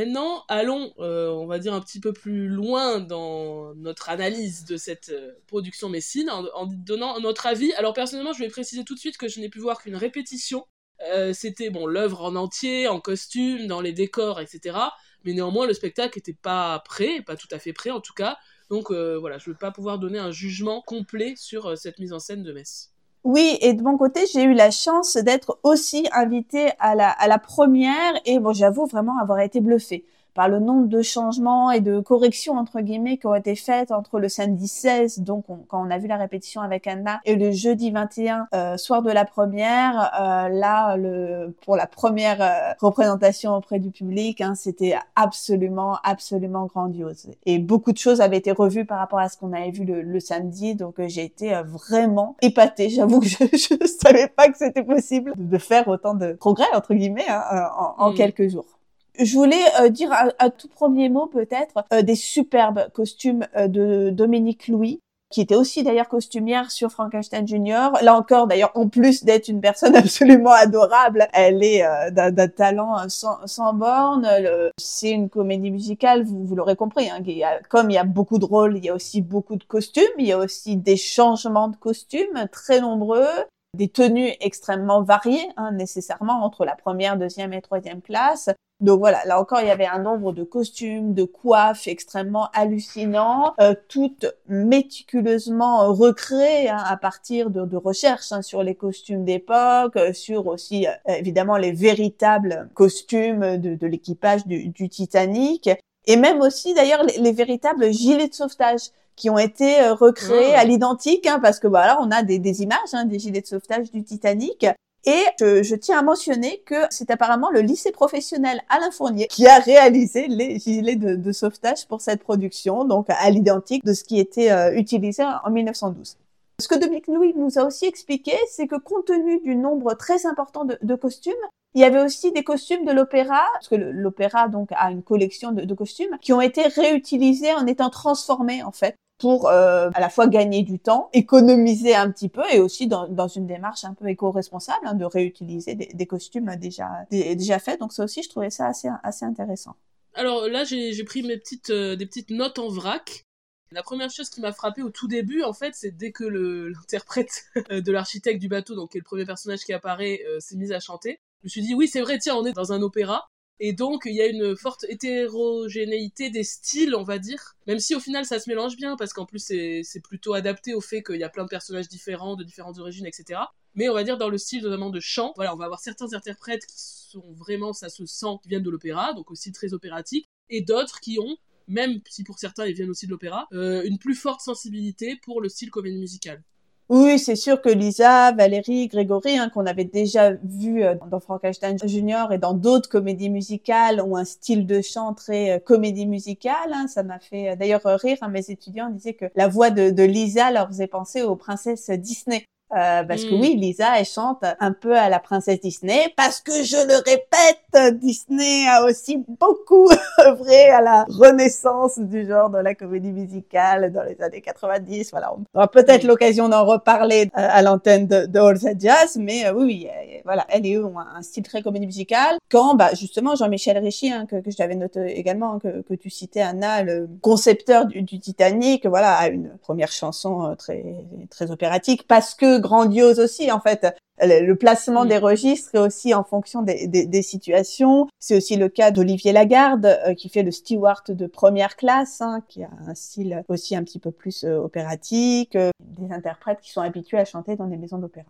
[0.00, 4.78] Maintenant, allons, euh, on va dire, un petit peu plus loin dans notre analyse de
[4.78, 7.70] cette euh, production Messine, en, donnant notre avis.
[7.74, 10.64] Alors personnellement, je vais préciser tout de suite que je n'ai pu voir qu'une répétition.
[11.12, 14.78] Euh, c'était bon l'œuvre en entier, en costume, dans les décors, etc.
[15.24, 18.38] Mais néanmoins, le spectacle n'était pas prêt, pas tout à fait prêt en tout cas.
[18.70, 22.20] Donc voilà, je ne vais pas pouvoir donner un jugement complet sur cette mise en
[22.20, 22.90] scène de Metz.
[23.24, 28.14] Oui, et de mon côté, j'ai eu la chance d'être aussi invitée à la, première
[28.24, 30.04] et bon, j'avoue vraiment avoir été bluffée
[30.34, 34.18] par le nombre de changements et de corrections entre guillemets qui ont été faites entre
[34.18, 37.90] le samedi 16, donc quand on a vu la répétition avec Anna, et le jeudi
[37.90, 40.10] 21, euh, soir de la première.
[40.20, 46.66] Euh, là, le, pour la première euh, représentation auprès du public, hein, c'était absolument, absolument
[46.66, 47.28] grandiose.
[47.46, 50.02] Et beaucoup de choses avaient été revues par rapport à ce qu'on avait vu le,
[50.02, 52.88] le samedi, donc euh, j'ai été euh, vraiment épatée.
[52.90, 56.94] J'avoue que je, je savais pas que c'était possible de faire autant de progrès entre
[56.94, 58.14] guillemets hein, en, en mm.
[58.14, 58.79] quelques jours.
[59.22, 64.08] Je voulais euh, dire un, tout premier mot peut-être euh, des superbes costumes euh, de
[64.10, 65.00] Dominique Louis
[65.30, 67.92] qui était aussi d'ailleurs costumière sur Frankenstein Junior.
[68.02, 73.46] Là encore, d'ailleurs, en plus d'être une personne absolument adorable, elle est d'un talent sans,
[73.46, 74.28] sans borne.
[74.76, 77.08] C'est une comédie musicale, vous, vous l'aurez compris.
[77.08, 77.20] Hein,
[77.68, 80.02] comme il y a beaucoup de rôles, il y a aussi beaucoup de costumes.
[80.18, 83.28] Il y a aussi des changements de costumes très nombreux
[83.76, 88.50] des tenues extrêmement variées, hein, nécessairement entre la première, deuxième et troisième classe.
[88.80, 93.52] Donc voilà, là encore, il y avait un nombre de costumes, de coiffes extrêmement hallucinants,
[93.60, 99.96] euh, toutes méticuleusement recréées hein, à partir de, de recherches hein, sur les costumes d'époque,
[99.96, 105.68] euh, sur aussi euh, évidemment les véritables costumes de, de l'équipage du, du, Titanic,
[106.06, 110.64] et même aussi d'ailleurs les, les, véritables gilets de sauvetage qui ont été recréés à
[110.64, 113.90] l'identique, hein, parce que voilà, on a des, des images hein, des gilets de sauvetage
[113.90, 114.64] du Titanic,
[115.04, 119.58] et je, tiens à mentionner que c'est apparemment le lycée professionnel Alain Fournier qui a
[119.58, 124.50] réalisé les gilets de, sauvetage pour cette production, donc à l'identique de ce qui était
[124.50, 126.16] euh, utilisé en 1912.
[126.60, 130.26] Ce que Dominique Louis nous a aussi expliqué, c'est que compte tenu du nombre très
[130.26, 131.32] important de, costumes,
[131.74, 135.52] il y avait aussi des costumes de l'opéra, parce que l'opéra donc a une collection
[135.52, 140.00] de, de, costumes qui ont été réutilisés en étant transformés en fait pour euh, à
[140.00, 143.84] la fois gagner du temps, économiser un petit peu et aussi dans, dans une démarche
[143.84, 147.78] un peu éco-responsable hein, de réutiliser des, des costumes déjà, déjà faits.
[147.78, 149.76] Donc ça aussi, je trouvais ça assez, assez intéressant.
[150.14, 153.24] Alors là, j'ai pris mes petites, euh, des petites notes en vrac.
[153.72, 156.24] La première chose qui m'a frappé au tout début, en fait, c'est dès que
[156.74, 160.56] l'interprète de l'architecte du bateau, donc qui est le premier personnage qui apparaît, euh, s'est
[160.56, 161.20] mise à chanter.
[161.42, 163.28] Je me suis dit, oui, c'est vrai, tiens, on est dans un opéra.
[163.62, 167.56] Et donc, il y a une forte hétérogénéité des styles, on va dire.
[167.66, 170.80] Même si au final, ça se mélange bien, parce qu'en plus, c'est plutôt adapté au
[170.80, 173.38] fait qu'il y a plein de personnages différents, de différentes origines, etc.
[173.74, 176.12] Mais on va dire dans le style notamment de chant, voilà, on va avoir certains
[176.14, 180.26] interprètes qui sont vraiment, ça se sent, qui viennent de l'opéra, donc aussi très opératique,
[180.48, 181.36] et d'autres qui ont,
[181.68, 185.40] même si pour certains ils viennent aussi de l'opéra, euh, une plus forte sensibilité pour
[185.40, 186.42] le style comédie musicale.
[186.90, 191.78] Oui, c'est sûr que Lisa, Valérie, Grégory, hein, qu'on avait déjà vu euh, dans Frankenstein
[191.84, 196.72] Junior et dans d'autres comédies musicales, ont un style de chant très euh, comédie musicale.
[196.72, 196.88] Hein.
[196.88, 198.18] Ça m'a fait euh, d'ailleurs rire.
[198.22, 201.90] Hein, mes étudiants disaient que la voix de, de Lisa leur faisait penser aux princesses
[201.90, 202.44] Disney.
[202.72, 203.40] Euh, parce que mm.
[203.40, 207.98] oui, Lisa, elle chante un peu à la princesse Disney, parce que je le répète,
[207.98, 209.88] Disney a aussi beaucoup
[210.20, 215.10] œuvré à la renaissance du genre de la comédie musicale dans les années 90.
[215.10, 218.40] Voilà, on aura peut-être l'occasion d'en reparler euh, à l'antenne de, de
[218.78, 219.88] Jazz, mais euh, oui,
[220.24, 222.36] voilà, elle et eux ont un style très comédie musicale.
[222.50, 226.08] Quand, bah, justement, Jean-Michel Richy, hein, que, que je t'avais noté également, que, que tu
[226.08, 230.84] citais, Anna, le concepteur du, du Titanic, voilà, a une première chanson très,
[231.30, 233.86] très opératique, parce que grandiose aussi en fait.
[234.22, 238.06] Le placement des registres est aussi en fonction des, des, situations.
[238.18, 242.42] C'est aussi le cas d'Olivier Lagarde, euh, qui fait le steward de première classe, hein,
[242.46, 246.70] qui a un style aussi un petit peu plus euh, opératique, euh, des interprètes qui
[246.70, 248.28] sont habitués à chanter dans des maisons d'opéra.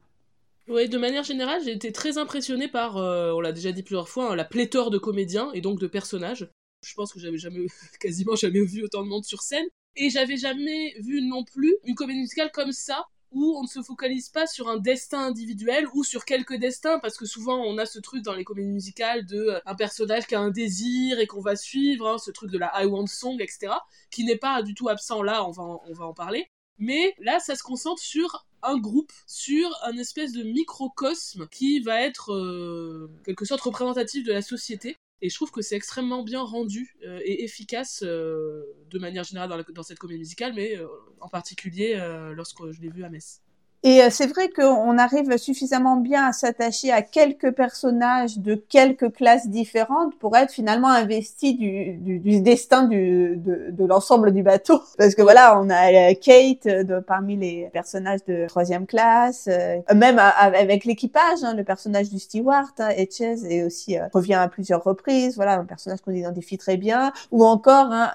[0.68, 4.30] Oui, de manière générale, j'ai été très impressionnée par, on l'a déjà dit plusieurs fois,
[4.30, 6.48] hein, la pléthore de comédiens et donc de personnages.
[6.86, 7.66] Je pense que j'avais jamais,
[8.00, 9.66] quasiment jamais vu autant de monde sur scène.
[9.96, 13.82] Et j'avais jamais vu non plus une comédie musicale comme ça, où on ne se
[13.82, 17.86] focalise pas sur un destin individuel ou sur quelques destins parce que souvent on a
[17.86, 21.26] ce truc dans les comédies musicales de euh, un personnage qui a un désir et
[21.26, 23.72] qu'on va suivre, hein, ce truc de la I Want Song, etc.,
[24.10, 26.48] qui n'est pas du tout absent là, on va, en, on va en parler.
[26.78, 32.00] Mais là, ça se concentre sur un groupe, sur un espèce de microcosme qui va
[32.00, 36.42] être euh, quelque sorte représentatif de la société et je trouve que c'est extrêmement bien
[36.42, 40.86] rendu euh, et efficace euh, de manière générale dans, cette comédie musicale, mais euh,
[41.20, 41.96] en particulier
[42.34, 43.42] lorsque je l'ai vu à Metz.
[43.82, 49.10] Et euh, c'est vrai qu'on arrive suffisamment bien à s'attacher à quelques personnages de quelques
[49.12, 54.42] classes différentes pour être finalement investi du, du, du destin du, de, de l'ensemble du
[54.42, 54.82] bateau.
[54.98, 59.48] Parce que voilà, on a euh, Kate euh, parmi les personnages de troisième classe,
[59.94, 64.84] même avec l'équipage, hein, le personnage du steward, hein, Etches, et aussi revient à plusieurs
[64.84, 65.36] reprises.
[65.36, 67.12] Voilà, un personnage qu'on identifie très bien.
[67.30, 68.10] Ou encore hein,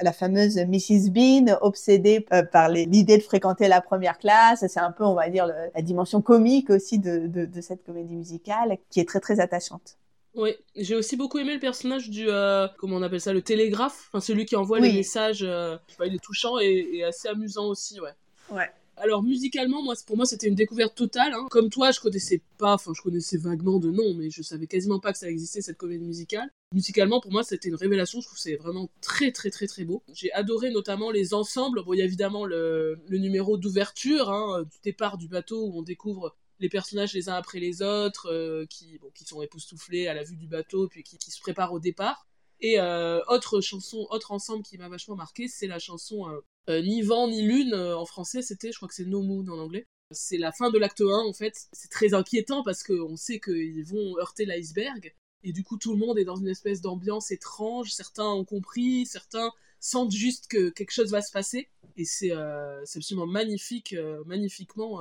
[0.00, 4.64] la fameuse Mrs Bean, obsédée par l'idée de fréquenter la première classe.
[4.66, 8.78] C'est un peu on va dire, la dimension comique aussi de, de, cette comédie musicale,
[8.90, 9.98] qui est très très attachante.
[10.34, 14.08] Oui, j'ai aussi beaucoup aimé le personnage du, euh, comment on appelle ça, le télégraphe,
[14.08, 18.12] enfin celui qui envoie les messages, euh, il est touchant et, assez amusant aussi, ouais.
[18.50, 18.70] Ouais.
[19.02, 21.32] Alors musicalement, moi, pour moi, c'était une découverte totale.
[21.34, 21.48] Hein.
[21.50, 25.00] Comme toi, je connaissais pas, enfin, je connaissais vaguement de nom, mais je savais quasiment
[25.00, 26.48] pas que ça existait cette comédie musicale.
[26.72, 28.20] Musicalement, pour moi, c'était une révélation.
[28.20, 30.04] Je trouve c'est vraiment très, très, très, très beau.
[30.14, 31.82] J'ai adoré notamment les ensembles.
[31.82, 35.82] Bon, il y a évidemment le, numéro d'ouverture, hein, du départ du bateau où on
[35.82, 40.36] découvre les personnages les uns après les autres, euh, qui sont époustouflés à la vue
[40.36, 42.28] du bateau, puis qui, se préparent au départ.
[42.62, 46.40] Et euh, autre chanson, autre ensemble qui m'a vachement marqué, c'est la chanson euh,
[46.70, 49.58] euh, ni vent ni lune en français c'était je crois que c'est No Moon en
[49.58, 49.88] anglais.
[50.12, 51.66] C'est la fin de l'acte 1 en fait.
[51.72, 55.12] C'est très inquiétant parce qu'on sait qu'ils vont heurter l'iceberg.
[55.42, 57.92] Et du coup tout le monde est dans une espèce d'ambiance étrange.
[57.92, 59.50] Certains ont compris certains
[59.80, 61.68] sentent juste que quelque chose va se passer.
[61.96, 65.00] Et c'est absolument magnifique magnifiquement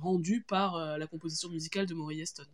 [0.00, 2.46] rendu par la composition musicale de Maury Heston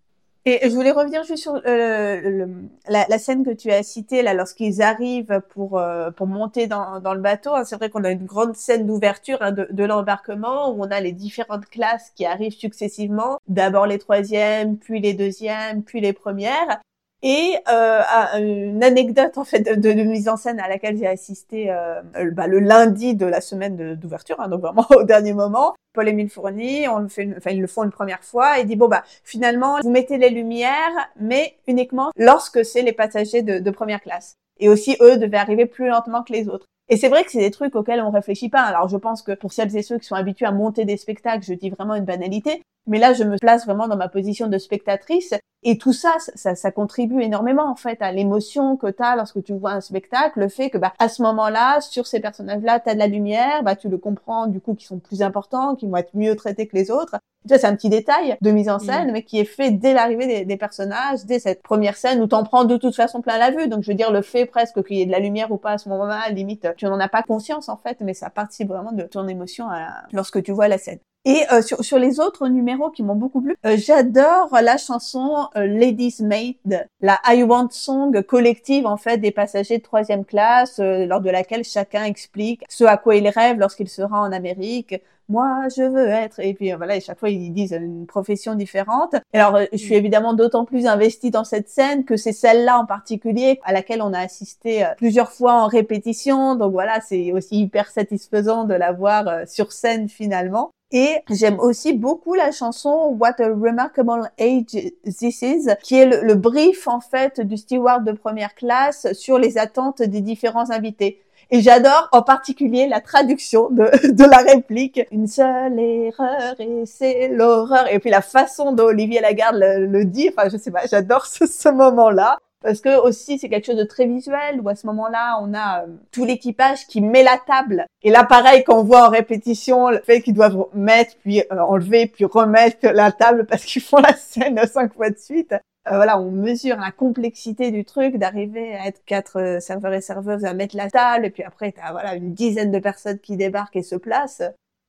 [0.50, 2.46] et je voulais revenir juste sur euh,
[2.88, 7.14] la, scène que tu as citée là, lorsqu'ils arrivent pour euh, pour monter dans, dans
[7.14, 7.54] le bateau.
[7.54, 7.64] Hein.
[7.64, 11.00] C'est vrai qu'on a une grande scène d'ouverture hein, de, de l'embarquement où on a
[11.00, 13.38] les différentes classes qui arrivent successivement.
[13.48, 16.80] D'abord les troisièmes, puis les deuxièmes, puis les premières.
[17.22, 18.00] Et euh,
[18.38, 22.00] une anecdote en fait de, de, mise en scène à laquelle j'ai assisté euh,
[22.30, 25.74] bah, le lundi de la semaine d'ouverture, hein, donc vraiment au dernier moment.
[25.94, 28.86] Paul-Émile Fourny, on le fait, enfin ils le font une première fois et dit bon
[28.86, 34.00] bah finalement vous mettez les lumières, mais uniquement lorsque c'est les passagers de, de première
[34.00, 34.36] classe.
[34.60, 36.66] Et aussi eux devaient arriver plus lentement que les autres.
[36.88, 38.62] Et c'est vrai que c'est des trucs auxquels on réfléchit pas.
[38.62, 41.44] Alors je pense que pour celles et ceux qui sont habitués à monter des spectacles,
[41.44, 44.58] je dis vraiment une banalité, mais là je me place vraiment dans ma position de
[44.58, 45.34] spectatrice
[45.64, 49.42] et tout ça, ça, ça contribue énormément en fait à l'émotion que tu as lorsque
[49.42, 52.90] tu vois un spectacle, le fait que bah à ce moment-là, sur ces personnages-là, tu
[52.90, 55.86] as de la lumière, bah tu le comprends du coup qui sont plus importants, qui
[55.86, 57.16] vont être mieux traités que les autres.
[57.48, 58.80] c'est un petit détail de mise en mm.
[58.80, 62.28] scène, mais qui est fait dès l'arrivée des, des, personnages, dès cette première scène où
[62.28, 63.66] t'en prends de toute façon plein la vue.
[63.66, 65.72] Donc je veux dire le fait presque qu'il y ait de la lumière ou pas
[65.72, 68.92] à ce moment-là, limite tu n'en as pas conscience en fait, mais ça participe vraiment
[68.92, 69.66] de ton émotion
[70.12, 71.00] lorsque tu vois la scène.
[71.28, 75.46] Et euh, sur, sur, les autres numéros qui m'ont beaucoup plu, euh, j'adore la chanson
[75.56, 80.78] euh, Ladies Maid, la I Want Song collective en fait des passagers de troisième classe,
[80.78, 84.94] lors de laquelle chacun explique ce à quoi il rêve lorsqu'il sera en Amérique.
[85.28, 86.40] Moi, je veux être.
[86.40, 89.14] Et puis voilà, et chaque fois ils disent une profession différente.
[89.34, 89.98] Alors, je suis mm.
[89.98, 94.14] évidemment d'autant plus investie dans cette scène que c'est celle-là en particulier à laquelle on
[94.14, 96.54] a assisté plusieurs fois en répétition.
[96.54, 100.70] Donc voilà, c'est aussi hyper satisfaisant de la voir sur scène finalement.
[100.90, 106.34] Et j'aime aussi beaucoup la chanson What a Remarkable Age This Is, qui est le,
[106.34, 111.20] brief en fait du steward de première classe sur les attentes des différents invités.
[111.50, 113.84] Et j'adore en particulier la traduction de,
[114.30, 115.00] la réplique.
[115.12, 117.92] Une seule erreur et c'est l'horreur.
[117.92, 121.68] Et puis la façon dont Olivier Lagarde le, dit, enfin je sais pas, j'adore ce
[121.68, 122.38] moment-là.
[122.60, 125.82] Parce que aussi c'est quelque chose de très visuel où à ce moment-là on a
[125.82, 130.00] euh, tout l'équipage qui met la table et là pareil qu'on voit en répétition le
[130.00, 134.12] fait qu'ils doivent mettre puis euh, enlever puis remettre la table parce qu'ils font la
[134.14, 135.52] scène cinq fois de suite.
[135.52, 140.44] Euh, voilà, on mesure la complexité du truc d'arriver à être quatre serveurs et serveuses
[140.44, 143.76] à mettre la table et puis après t'as voilà une dizaine de personnes qui débarquent
[143.76, 144.42] et se placent.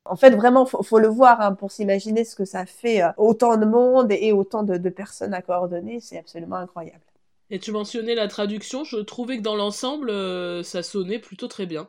[0.06, 3.58] En fait, vraiment, faut, faut le voir hein, pour s'imaginer ce que ça fait autant
[3.58, 6.00] de monde et autant de, de personnes à coordonner.
[6.00, 7.04] C'est absolument incroyable.
[7.52, 11.66] Et tu mentionnais la traduction, je trouvais que dans l'ensemble, euh, ça sonnait plutôt très
[11.66, 11.88] bien.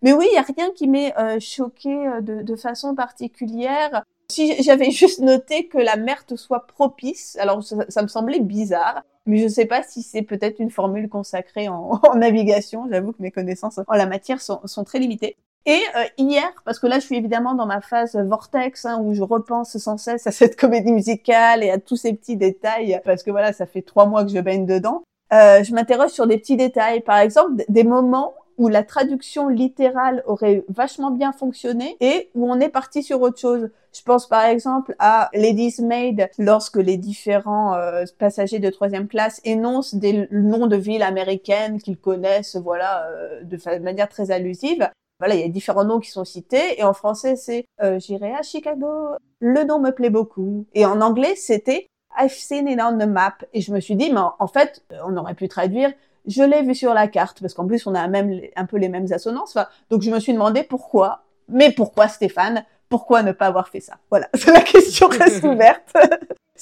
[0.00, 4.04] Mais oui, il n'y a rien qui m'ait euh, choqué euh, de, de, façon particulière.
[4.30, 9.02] Si j'avais juste noté que la mer te soit propice, alors ça, me semblait bizarre,
[9.26, 12.88] mais je ne sais pas si c'est peut-être une formule consacrée en, navigation.
[12.90, 15.36] J'avoue que mes connaissances en la matière sont très limitées.
[15.64, 19.14] Et euh, hier, parce que là je suis évidemment dans ma phase vortex hein, où
[19.14, 23.22] je repense sans cesse à cette comédie musicale et à tous ces petits détails, parce
[23.22, 25.02] que voilà, ça fait trois mois que je baigne dedans.
[25.32, 30.22] Euh, je m'interroge sur des petits détails, par exemple des moments où la traduction littérale
[30.26, 33.70] aurait vachement bien fonctionné et où on est parti sur autre chose.
[33.94, 39.40] Je pense par exemple à Ladies Maid lorsque les différents euh, passagers de troisième classe
[39.44, 45.34] énoncent des noms de villes américaines qu'ils connaissent, voilà, euh, de manière très allusive voilà,
[45.34, 46.80] il y a différents noms qui sont cités.
[46.80, 49.16] Et en français, c'est euh, J'irai à Chicago.
[49.40, 50.66] Le nom me plaît beaucoup.
[50.74, 51.86] Et en anglais, c'était
[52.18, 53.36] I've seen it on the map.
[53.52, 55.92] Et je me suis dit, mais en fait, euh, on aurait pu traduire
[56.26, 58.88] je l'ai vu sur la carte, parce qu'en plus, on a même un peu les
[58.88, 59.56] mêmes assonances.
[59.90, 61.24] donc, je me suis demandé pourquoi.
[61.48, 62.64] Mais pourquoi Stéphane?
[62.88, 63.94] Pourquoi ne pas avoir fait ça?
[64.10, 65.92] Voilà, la question reste ouverte.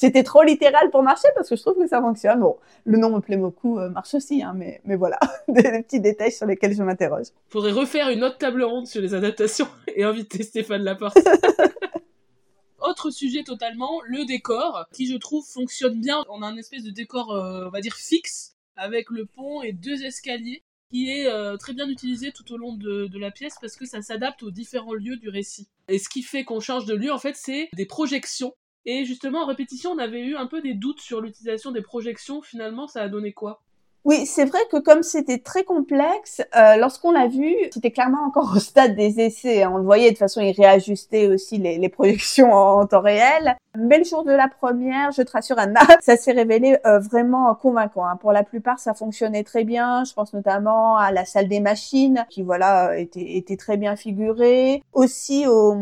[0.01, 2.41] C'était trop littéral pour marcher parce que je trouve que ça fonctionne.
[2.41, 6.01] Bon, le nom me plaît beaucoup, euh, marche aussi, hein, mais, mais voilà, des, petits
[6.01, 7.27] détails sur lesquels je m'interroge.
[7.51, 11.19] Faudrait refaire une autre table ronde sur les adaptations et inviter Stéphane Laporte.
[12.81, 16.25] Autre sujet totalement, le décor, qui je trouve fonctionne bien.
[16.31, 19.75] On a un espèce de décor, euh, on va dire, fixe, avec le pont et
[19.75, 23.57] deux escaliers, qui est euh, très bien utilisé tout au long de, de la pièce
[23.61, 25.69] parce que ça s'adapte aux différents lieux du récit.
[25.89, 28.55] Et ce qui fait qu'on change de lieu, en fait, c'est des projections
[28.87, 32.43] et justement, en répétition, on avait eu un peu des doutes sur l'utilisation des projections.
[32.43, 33.63] Finalement, ça a donné quoi?
[34.05, 38.53] Oui, c'est vrai que comme c'était très complexe, euh, lorsqu'on l'a vu, c'était clairement encore
[38.57, 39.63] au stade des essais.
[39.63, 39.71] Hein.
[39.75, 43.57] On le voyait de façon, il réajustait aussi les, les projections en, temps réel.
[43.77, 47.55] Mais le jour de la première, je te rassure Anna, ça s'est révélé euh, vraiment
[47.55, 48.07] convaincant.
[48.07, 48.17] Hein.
[48.17, 50.05] Pour la plupart, ça fonctionnait très bien.
[50.05, 54.83] Je pense notamment à la salle des machines, qui voilà était, était très bien figurée.
[54.95, 55.77] Aussi au,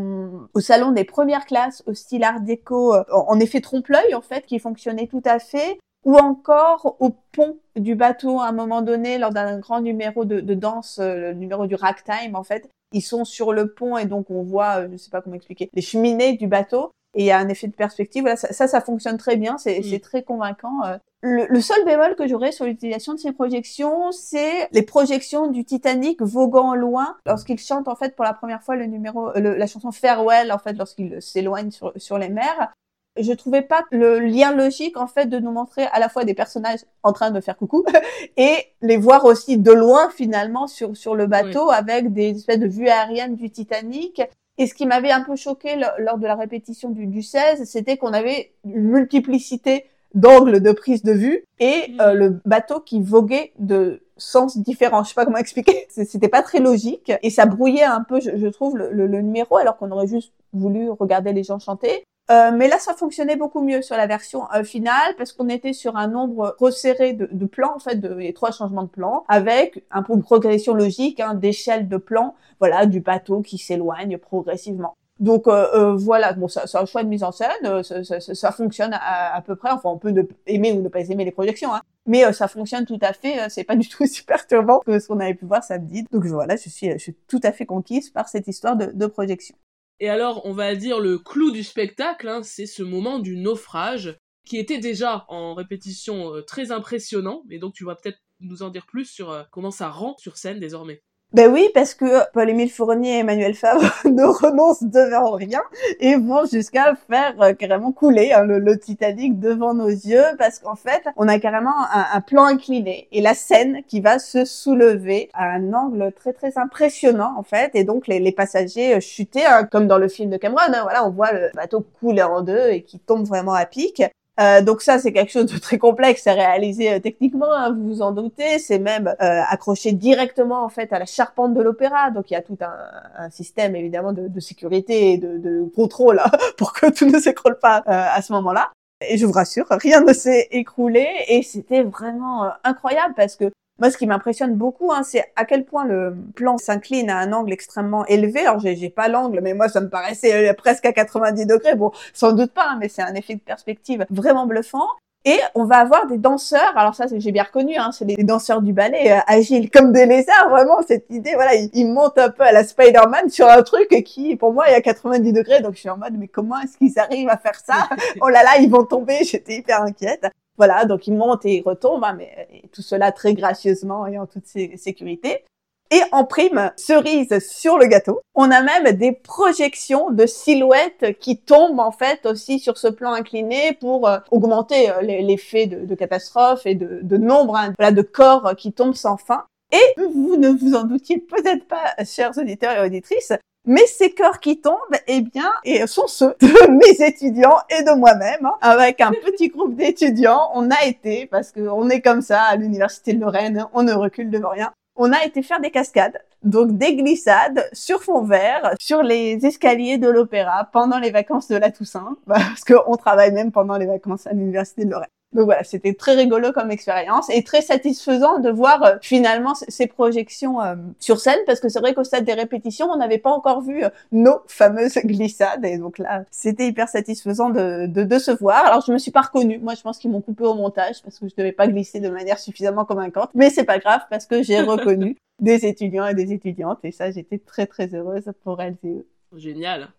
[0.53, 4.45] au salon des premières classes, au style art déco, euh, en effet trompe-l'œil en fait,
[4.45, 9.17] qui fonctionnait tout à fait ou encore au pont du bateau à un moment donné
[9.17, 12.69] lors d'un grand numéro de, danse, euh, le numéro du ragtime en fait.
[12.91, 15.35] Ils sont sur le pont et donc on voit, euh, je ne sais pas comment
[15.35, 18.21] expliquer, les cheminées du bateau et il y a un effet de perspective.
[18.21, 19.99] Voilà, ça, ça, fonctionne très bien, c'est mm.
[19.99, 20.83] très convaincant.
[20.85, 20.97] Euh.
[21.21, 26.21] Le, seul bémol que j'aurais sur l'utilisation de ces projections, c'est les projections du Titanic
[26.21, 30.51] voguant loin lorsqu'il chante en fait pour la première fois le numéro, la chanson Farewell
[30.51, 32.73] en fait lorsqu'il s'éloigne sur, sur les mers
[33.21, 36.33] je trouvais pas le lien logique en fait de nous montrer à la fois des
[36.33, 37.85] personnages en train de faire coucou
[38.37, 42.67] et les voir aussi de loin finalement sur sur le bateau avec des espèces de
[42.67, 44.21] vues aériennes du Titanic.
[44.57, 47.95] Et ce qui m'avait un peu choqué lors de la répétition du, du 16, c'était
[47.95, 52.01] qu'on avait une multiplicité d'angles de prise de vue et mm.
[52.01, 55.03] euh, le bateau qui voguait de sens différents.
[55.03, 55.87] Je sais pas comment expliquer.
[55.89, 59.77] C'était pas très logique et ça brouillait un peu, je, trouve, le, le, numéro alors
[59.77, 62.03] qu'on aurait juste voulu regarder les gens chanter.
[62.31, 65.73] Euh, mais là, ça fonctionnait beaucoup mieux sur la version euh, finale parce qu'on était
[65.73, 69.25] sur un nombre resserré de, de plans, en fait, de, les trois changements de plans,
[69.27, 74.19] avec un peu de progression logique, hein, d'échelle de plans, voilà, du bateau qui s'éloigne
[74.19, 74.95] progressivement.
[75.19, 78.51] Donc euh, euh voilà, bon, c'est un choix de mise en scène, ça, ça, ça
[78.51, 79.71] fonctionne à, à, peu près.
[79.71, 80.13] Enfin, on peut
[80.45, 83.49] aimer ou ne pas aimer les projections, hein, mais ça fonctionne tout à fait.
[83.49, 86.05] c'est pas du tout aussi perturbant que ce qu'on avait pu voir samedi.
[86.11, 89.05] Donc voilà, je suis, je suis tout à fait conquise par cette histoire de, de
[89.07, 89.55] projection.
[89.99, 94.17] Et alors, on va dire le clou du spectacle, hein, c'est ce moment du naufrage,
[94.45, 98.69] qui était déjà en répétition euh, très impressionnant, mais donc tu vas peut-être nous en
[98.69, 101.03] dire plus sur euh, comment ça rend sur scène désormais.
[101.31, 105.61] Ben oui, parce que Paul-Émile Fournier et Emmanuel Fabre ne renoncent devant rien
[105.99, 110.73] et vont jusqu'à faire euh, carrément couler hein, le, Titanic devant nos yeux parce qu'en
[110.73, 115.51] fait, on a carrément un, plan incliné et la scène qui va se soulever à
[115.51, 119.85] un angle très très impressionnant en fait et donc les, passagers euh, chuter hein, comme
[119.85, 120.63] dans le film de Cameron.
[120.73, 124.01] Hein, voilà, on voit le bateau couler en deux et qui tombe vraiment à pic.
[124.39, 127.87] Euh, donc ça, c'est quelque chose de très complexe à réaliser euh, techniquement, hein, vous
[127.87, 128.59] vous en doutez.
[128.59, 132.09] C'est même euh, accroché directement en fait à la charpente de l'opéra.
[132.11, 136.73] Donc il y a tout un, système évidemment de, sécurité et de, contrôle hein, pour
[136.73, 138.71] que tout ne s'écroule pas à ce moment-là.
[139.07, 143.49] Et je vous rassure, rien ne s'est écroulé et c'était vraiment incroyable parce que
[143.79, 147.31] moi, ce qui m'impressionne beaucoup, hein, c'est à quel point le plan s'incline à un
[147.31, 148.41] angle extrêmement élevé.
[148.41, 151.75] Alors, j'ai pas l'angle, mais moi, ça me paraissait euh, presque à 90 degrés.
[151.75, 154.87] Bon, sans doute pas, hein, mais c'est un effet de perspective vraiment bluffant.
[155.25, 158.61] Et on va avoir des danseurs, alors ça j'ai bien reconnu, hein, c'est les danseurs
[158.61, 162.43] du ballet, euh, agiles comme des lézards, vraiment cette idée, voilà, ils, montent un peu
[162.43, 165.81] à la Spider-Man sur un truc qui pour moi est à 90 degrés, donc je
[165.81, 167.89] suis en mode mais comment est-ce qu'ils arrivent à faire ça?
[168.21, 170.25] Oh là là, ils vont tomber, j'étais hyper inquiète.
[170.57, 174.25] Voilà, donc il monte et il retombe, hein, mais tout cela très gracieusement et en
[174.25, 175.43] toute sécurité.
[175.91, 181.37] Et en prime, cerise sur le gâteau, on a même des projections de silhouettes qui
[181.37, 186.67] tombent en fait aussi sur ce plan incliné pour euh, augmenter euh, l'effet de, catastrophe
[186.67, 189.45] et de, nombre hein, voilà, de corps qui tombent sans fin.
[189.71, 193.33] Et vous ne vous en doutiez peut-être pas, chers auditeurs et auditrices,
[193.65, 194.75] mais ces cœurs qui tombent,
[195.07, 195.51] eh bien,
[195.85, 198.45] sont ceux de mes étudiants et de moi-même.
[198.45, 198.55] Hein.
[198.61, 203.13] Avec un petit groupe d'étudiants, on a été, parce qu'on est comme ça à l'université
[203.13, 204.71] de Lorraine, on ne recule devant rien.
[205.01, 209.97] On a été faire des cascades, donc des glissades sur fond vert, sur les escaliers
[209.97, 214.27] de l'opéra pendant les vacances de la Toussaint, parce qu'on travaille même pendant les vacances
[214.27, 215.07] à l'université de Lorraine.
[215.33, 219.85] Donc voilà, c'était très rigolo comme expérience et très satisfaisant de voir euh, finalement ces
[219.85, 223.29] projections euh, sur scène parce que c'est vrai qu'au stade des répétitions, on n'avait pas
[223.29, 228.19] encore vu euh, nos fameuses glissades et donc là, c'était hyper satisfaisant de, de, de,
[228.19, 228.65] se voir.
[228.65, 231.19] Alors je me suis pas reconnue, moi je pense qu'ils m'ont coupé au montage parce
[231.19, 234.41] que je devais pas glisser de manière suffisamment convaincante, mais c'est pas grave parce que
[234.41, 238.77] j'ai reconnu des étudiants et des étudiantes et ça j'étais très très heureuse pour elles
[238.83, 239.05] et eux.
[239.37, 239.89] Génial.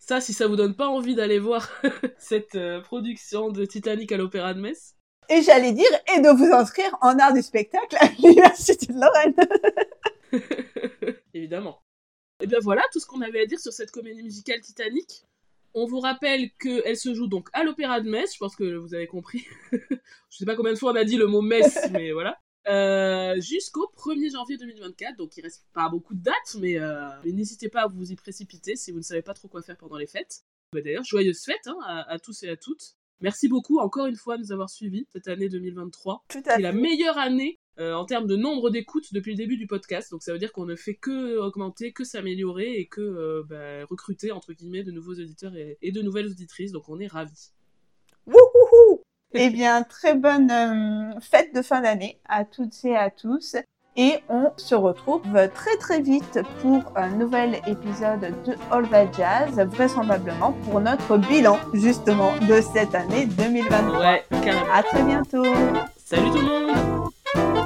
[0.00, 1.70] Ça, si ça vous donne pas envie d'aller voir
[2.18, 4.96] cette euh, production de Titanic à l'Opéra de Metz.
[5.28, 9.36] Et j'allais dire, et de vous inscrire en art du spectacle à l'Université de Lorraine.
[11.34, 11.82] Évidemment.
[12.40, 15.26] Et bien voilà tout ce qu'on avait à dire sur cette comédie musicale Titanic.
[15.74, 18.94] On vous rappelle qu'elle se joue donc à l'Opéra de Metz, je pense que vous
[18.94, 19.46] avez compris.
[19.70, 19.78] je
[20.30, 22.40] sais pas combien de fois on a dit le mot Metz, mais voilà.
[22.68, 25.16] Euh, jusqu'au 1er janvier 2024.
[25.16, 28.76] Donc il reste pas beaucoup de dates, euh, mais, n'hésitez pas à vous y précipiter
[28.76, 30.44] si vous ne savez pas trop quoi faire pendant les fêtes.
[30.72, 32.96] Bah, d'ailleurs, joyeuses fêtes hein, à, tous et à toutes.
[33.20, 36.24] Merci beaucoup encore une fois de nous avoir suivis cette année 2023.
[36.28, 39.66] Tout à la meilleure année euh, en termes de nombre d'écoutes depuis le début du
[39.66, 40.10] podcast.
[40.10, 44.32] Donc ça veut dire qu'on ne fait que augmenter, que s'améliorer et que bah, recruter
[44.32, 46.72] entre guillemets de nouveaux auditeurs et, et, de nouvelles auditrices.
[46.72, 47.52] Donc on est ravis.
[49.32, 53.56] Eh bien, très bonne euh, fête de fin d'année à toutes et à tous.
[53.96, 55.22] Et on se retrouve
[55.54, 61.58] très très vite pour un nouvel épisode de All That Jazz, vraisemblablement pour notre bilan
[61.74, 63.98] justement de cette année 2023.
[63.98, 64.72] Ouais, carrément.
[64.72, 65.44] À très bientôt.
[65.96, 66.72] Salut tout le
[67.42, 67.56] monde